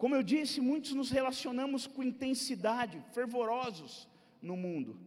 Como 0.01 0.15
eu 0.15 0.23
disse, 0.23 0.59
muitos 0.59 0.93
nos 0.93 1.11
relacionamos 1.11 1.85
com 1.85 2.01
intensidade, 2.01 3.03
fervorosos 3.13 4.07
no 4.41 4.57
mundo. 4.57 4.99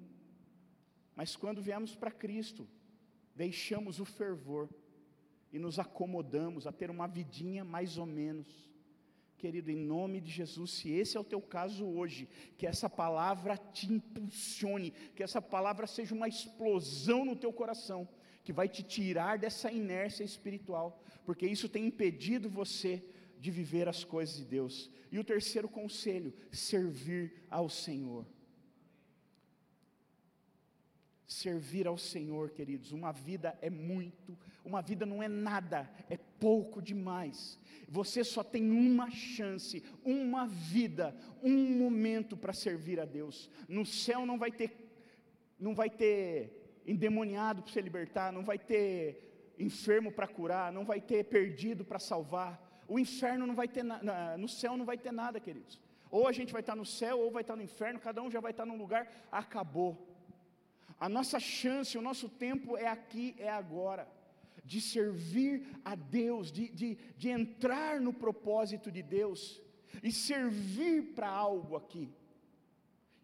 Mas 1.17 1.35
quando 1.35 1.61
viemos 1.61 1.97
para 1.97 2.11
Cristo, 2.11 2.69
deixamos 3.35 3.99
o 3.99 4.05
fervor 4.05 4.69
e 5.53 5.59
nos 5.59 5.79
acomodamos 5.79 6.67
a 6.67 6.73
ter 6.73 6.91
uma 6.91 7.07
vidinha 7.07 7.65
mais 7.65 7.99
ou 7.99 8.07
menos. 8.07 8.49
Querido, 9.37 9.71
em 9.71 9.77
nome 9.77 10.21
de 10.21 10.31
Jesus, 10.31 10.71
se 10.71 10.91
esse 10.91 11.17
é 11.17 11.21
o 11.21 11.25
teu 11.25 11.41
caso 11.41 11.85
hoje, 11.85 12.29
que 12.57 12.67
essa 12.67 12.89
palavra 12.89 13.57
te 13.57 13.93
impulsione, 13.93 14.93
que 15.15 15.23
essa 15.23 15.43
palavra 15.43 15.87
seja 15.87 16.15
uma 16.15 16.29
explosão 16.29 17.25
no 17.25 17.37
teu 17.37 17.53
coração, 17.53 18.09
que 18.45 18.53
vai 18.53 18.69
te 18.69 18.83
tirar 18.83 19.39
dessa 19.39 19.73
inércia 19.73 20.23
espiritual, 20.23 21.03
porque 21.25 21.47
isso 21.47 21.69
tem 21.69 21.87
impedido 21.87 22.49
você 22.49 23.03
de 23.41 23.51
viver 23.51 23.89
as 23.89 24.05
coisas 24.05 24.37
de 24.37 24.45
Deus. 24.45 24.91
E 25.11 25.19
o 25.19 25.25
terceiro 25.25 25.69
conselho, 25.69 26.33
servir 26.53 27.47
ao 27.51 27.69
Senhor. 27.71 28.27
Servir 31.27 31.87
ao 31.87 31.97
Senhor, 31.97 32.51
queridos, 32.51 32.93
uma 32.93 33.13
vida 33.13 33.59
é 33.63 33.71
muito, 33.71 34.39
uma 34.63 34.83
vida 34.83 35.07
não 35.07 35.23
é 35.23 35.29
nada, 35.29 35.91
é 36.09 36.17
pouco 36.17 36.83
demais. 36.83 37.59
Você 37.89 38.23
só 38.23 38.45
tem 38.45 38.71
uma 38.71 39.11
chance, 39.11 39.83
uma 40.05 40.47
vida, 40.47 41.17
um 41.43 41.79
momento 41.79 42.37
para 42.37 42.53
servir 42.53 43.01
a 43.01 43.07
Deus. 43.07 43.51
No 43.67 43.87
céu 43.87 44.27
não 44.27 44.39
vai 44.39 44.53
ter, 44.53 44.77
não 45.59 45.75
vai 45.75 45.89
ter 45.89 46.64
endemoniado 46.87 47.63
para 47.63 47.73
se 47.73 47.81
libertar, 47.81 48.33
não 48.33 48.45
vai 48.45 48.59
ter 48.59 49.55
enfermo 49.59 50.11
para 50.13 50.27
curar, 50.27 50.73
não 50.73 50.85
vai 50.85 51.01
ter 51.01 51.25
perdido 51.25 51.85
para 51.85 51.99
salvar. 51.99 52.53
O 52.89 52.99
inferno 52.99 53.47
não 53.47 53.55
vai 53.55 53.69
ter 53.69 53.83
nada, 53.83 54.37
no 54.37 54.49
céu 54.49 54.77
não 54.77 54.85
vai 54.85 54.99
ter 54.99 55.13
nada, 55.13 55.41
queridos. 55.41 55.81
Ou 56.11 56.29
a 56.29 56.33
gente 56.33 56.53
vai 56.53 56.61
estar 56.61 56.77
no 56.77 56.85
céu, 56.85 57.19
ou 57.21 57.31
vai 57.31 57.43
estar 57.43 57.57
no 57.57 57.63
inferno, 57.63 57.99
cada 57.99 58.23
um 58.23 58.31
já 58.31 58.41
vai 58.41 58.51
estar 58.51 58.67
num 58.67 58.77
lugar, 58.77 59.11
acabou. 59.33 59.93
A 60.99 61.09
nossa 61.09 61.41
chance, 61.41 61.99
o 61.99 62.03
nosso 62.03 62.29
tempo 62.29 62.77
é 62.77 62.87
aqui, 62.87 63.35
é 63.39 63.49
agora, 63.49 64.07
de 64.65 64.81
servir 64.81 65.67
a 65.85 65.95
Deus, 65.95 66.53
de, 66.53 66.69
de, 66.69 66.95
de 67.17 67.29
entrar 67.29 68.01
no 68.01 68.13
propósito 68.13 68.91
de 68.91 69.03
Deus 69.03 69.61
e 70.03 70.13
servir 70.13 71.15
para 71.15 71.29
algo 71.29 71.77
aqui. 71.77 72.13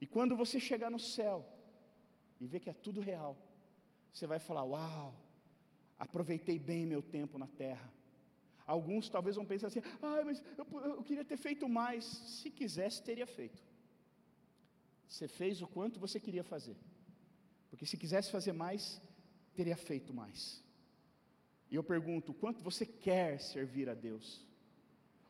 E 0.01 0.07
quando 0.07 0.37
você 0.37 0.59
chegar 0.59 0.91
no 0.91 0.99
céu 0.99 1.47
e 2.41 2.47
ver 2.47 2.61
que 2.61 2.71
é 2.71 2.73
tudo 2.73 3.01
real, 3.01 3.37
você 4.13 4.27
vai 4.27 4.39
falar: 4.39 4.65
Uau, 4.65 5.15
aproveitei 5.99 6.59
bem 6.59 6.87
meu 6.87 7.03
tempo 7.03 7.39
na 7.39 7.47
terra. 7.47 7.93
Alguns 8.67 9.09
talvez 9.09 9.37
vão 9.37 9.45
pensar 9.45 9.69
assim: 9.69 9.83
Ah, 10.03 10.23
mas 10.25 10.43
eu, 10.57 10.67
eu 10.85 11.03
queria 11.03 11.25
ter 11.25 11.37
feito 11.37 11.69
mais. 11.69 12.05
Se 12.05 12.51
quisesse, 12.51 13.03
teria 13.03 13.27
feito. 13.27 13.63
Você 15.09 15.27
fez 15.27 15.61
o 15.61 15.67
quanto 15.67 15.99
você 15.99 16.21
queria 16.21 16.45
fazer. 16.45 16.77
Porque 17.69 17.87
se 17.87 17.97
quisesse 17.97 18.31
fazer 18.31 18.53
mais, 18.53 19.01
teria 19.55 19.77
feito 19.77 20.15
mais. 20.15 20.63
E 21.71 21.75
eu 21.75 21.85
pergunto: 21.85 22.35
quanto 22.35 22.63
você 22.63 22.85
quer 22.85 23.41
servir 23.41 23.89
a 23.89 23.95
Deus? 23.95 24.47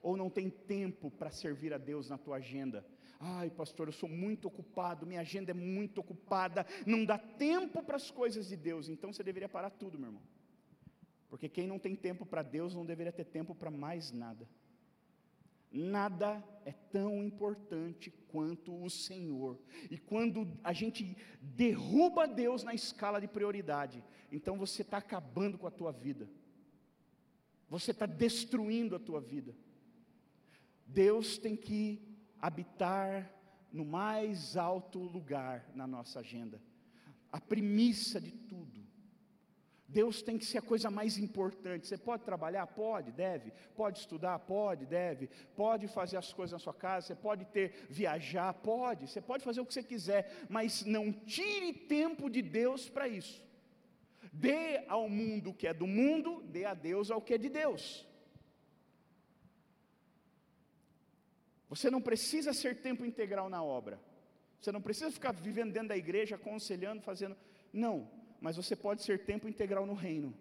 Ou 0.02 0.16
não 0.16 0.30
tem 0.30 0.48
tempo 0.48 1.10
para 1.10 1.30
servir 1.30 1.72
a 1.74 1.78
Deus 1.78 2.08
na 2.08 2.16
tua 2.16 2.36
agenda? 2.36 2.86
Ai, 3.22 3.50
pastor, 3.50 3.88
eu 3.88 3.92
sou 3.92 4.08
muito 4.08 4.48
ocupado, 4.48 5.06
minha 5.06 5.20
agenda 5.20 5.50
é 5.50 5.54
muito 5.54 6.00
ocupada, 6.00 6.66
não 6.86 7.04
dá 7.04 7.18
tempo 7.18 7.82
para 7.82 7.96
as 7.96 8.10
coisas 8.10 8.48
de 8.48 8.56
Deus. 8.56 8.88
Então 8.88 9.12
você 9.12 9.22
deveria 9.22 9.48
parar 9.48 9.68
tudo, 9.68 9.98
meu 9.98 10.08
irmão. 10.08 10.22
Porque 11.28 11.46
quem 11.46 11.66
não 11.66 11.78
tem 11.78 11.94
tempo 11.94 12.24
para 12.24 12.42
Deus 12.42 12.74
não 12.74 12.84
deveria 12.84 13.12
ter 13.12 13.26
tempo 13.26 13.54
para 13.54 13.70
mais 13.70 14.10
nada. 14.10 14.48
Nada 15.70 16.42
é 16.64 16.72
tão 16.72 17.22
importante 17.22 18.10
quanto 18.28 18.74
o 18.74 18.88
Senhor. 18.88 19.56
E 19.90 19.98
quando 19.98 20.50
a 20.64 20.72
gente 20.72 21.14
derruba 21.40 22.26
Deus 22.26 22.64
na 22.64 22.74
escala 22.74 23.20
de 23.20 23.28
prioridade, 23.28 24.02
então 24.32 24.56
você 24.56 24.80
está 24.80 24.96
acabando 24.96 25.58
com 25.58 25.66
a 25.66 25.70
tua 25.70 25.92
vida. 25.92 26.28
Você 27.68 27.92
está 27.92 28.06
destruindo 28.06 28.96
a 28.96 28.98
tua 28.98 29.20
vida. 29.20 29.54
Deus 30.86 31.38
tem 31.38 31.54
que 31.54 32.09
habitar 32.40 33.30
no 33.72 33.84
mais 33.84 34.56
alto 34.56 34.98
lugar 34.98 35.64
na 35.74 35.86
nossa 35.86 36.20
agenda. 36.20 36.60
A 37.30 37.40
premissa 37.40 38.20
de 38.20 38.32
tudo. 38.32 38.80
Deus 39.86 40.22
tem 40.22 40.38
que 40.38 40.44
ser 40.44 40.58
a 40.58 40.62
coisa 40.62 40.88
mais 40.88 41.18
importante. 41.18 41.86
Você 41.86 41.98
pode 41.98 42.22
trabalhar? 42.22 42.64
Pode, 42.68 43.10
deve. 43.10 43.52
Pode 43.74 43.98
estudar? 43.98 44.38
Pode, 44.38 44.86
deve. 44.86 45.28
Pode 45.56 45.88
fazer 45.88 46.16
as 46.16 46.32
coisas 46.32 46.52
na 46.52 46.58
sua 46.60 46.72
casa? 46.72 47.08
Você 47.08 47.14
pode 47.16 47.44
ter 47.46 47.86
viajar? 47.90 48.54
Pode. 48.54 49.08
Você 49.08 49.20
pode 49.20 49.42
fazer 49.42 49.60
o 49.60 49.66
que 49.66 49.74
você 49.74 49.82
quiser, 49.82 50.46
mas 50.48 50.84
não 50.84 51.12
tire 51.12 51.72
tempo 51.72 52.30
de 52.30 52.40
Deus 52.40 52.88
para 52.88 53.08
isso. 53.08 53.44
Dê 54.32 54.84
ao 54.86 55.08
mundo 55.08 55.50
o 55.50 55.54
que 55.54 55.66
é 55.66 55.74
do 55.74 55.88
mundo, 55.88 56.40
dê 56.44 56.64
a 56.64 56.74
Deus 56.74 57.10
ao 57.10 57.20
que 57.20 57.34
é 57.34 57.38
de 57.38 57.48
Deus. 57.48 58.06
Você 61.70 61.90
não 61.90 62.02
precisa 62.02 62.52
ser 62.52 62.82
tempo 62.82 63.06
integral 63.06 63.48
na 63.48 63.62
obra. 63.62 63.98
Você 64.60 64.70
não 64.70 64.82
precisa 64.82 65.10
ficar 65.10 65.32
vivendo 65.32 65.72
dentro 65.72 65.88
da 65.88 65.96
igreja, 65.96 66.34
aconselhando, 66.36 67.00
fazendo. 67.00 67.34
Não 67.72 68.20
mas 68.40 68.56
você 68.56 68.74
pode 68.74 69.02
ser 69.02 69.24
tempo 69.24 69.48
integral 69.48 69.84
no 69.84 69.94
reino. 69.94 70.34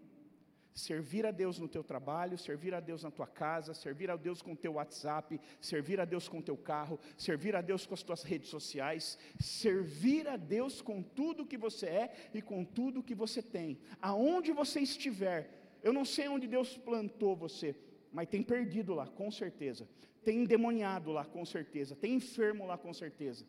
Servir 0.73 1.25
a 1.25 1.31
Deus 1.31 1.59
no 1.59 1.67
teu 1.67 1.83
trabalho, 1.83 2.37
servir 2.37 2.73
a 2.73 2.79
Deus 2.79 3.03
na 3.03 3.11
tua 3.11 3.27
casa, 3.27 3.73
servir 3.73 4.09
a 4.09 4.15
Deus 4.15 4.41
com 4.41 4.53
o 4.53 4.55
teu 4.55 4.73
WhatsApp, 4.73 5.39
servir 5.59 5.99
a 5.99 6.05
Deus 6.05 6.29
com 6.29 6.39
o 6.39 6.43
teu 6.43 6.55
carro, 6.55 6.97
servir 7.17 7.55
a 7.55 7.61
Deus 7.61 7.85
com 7.85 7.93
as 7.93 8.03
tuas 8.03 8.23
redes 8.23 8.49
sociais, 8.49 9.17
servir 9.37 10.27
a 10.27 10.37
Deus 10.37 10.81
com 10.81 11.01
tudo 11.01 11.45
que 11.45 11.57
você 11.57 11.87
é 11.87 12.29
e 12.33 12.41
com 12.41 12.63
tudo 12.63 13.03
que 13.03 13.15
você 13.15 13.41
tem. 13.41 13.77
Aonde 14.01 14.53
você 14.53 14.79
estiver, 14.79 15.49
eu 15.83 15.91
não 15.91 16.05
sei 16.05 16.29
onde 16.29 16.47
Deus 16.47 16.77
plantou 16.77 17.35
você, 17.35 17.75
mas 18.13 18.29
tem 18.29 18.41
perdido 18.41 18.93
lá, 18.93 19.07
com 19.07 19.29
certeza. 19.29 19.87
Tem 20.23 20.43
endemoniado 20.43 21.11
lá, 21.11 21.25
com 21.25 21.45
certeza. 21.45 21.95
Tem 21.95 22.13
enfermo 22.15 22.65
lá, 22.65 22.77
com 22.77 22.93
certeza 22.93 23.45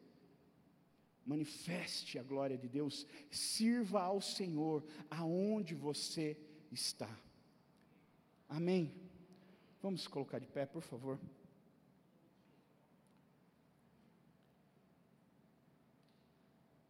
manifeste 1.30 2.18
a 2.18 2.22
glória 2.22 2.58
de 2.58 2.68
Deus, 2.68 3.06
sirva 3.30 4.02
ao 4.02 4.20
Senhor 4.20 4.84
aonde 5.08 5.74
você 5.74 6.36
está. 6.72 7.08
Amém. 8.48 8.92
Vamos 9.80 10.08
colocar 10.08 10.38
de 10.38 10.48
pé, 10.48 10.66
por 10.66 10.82
favor. 10.82 11.20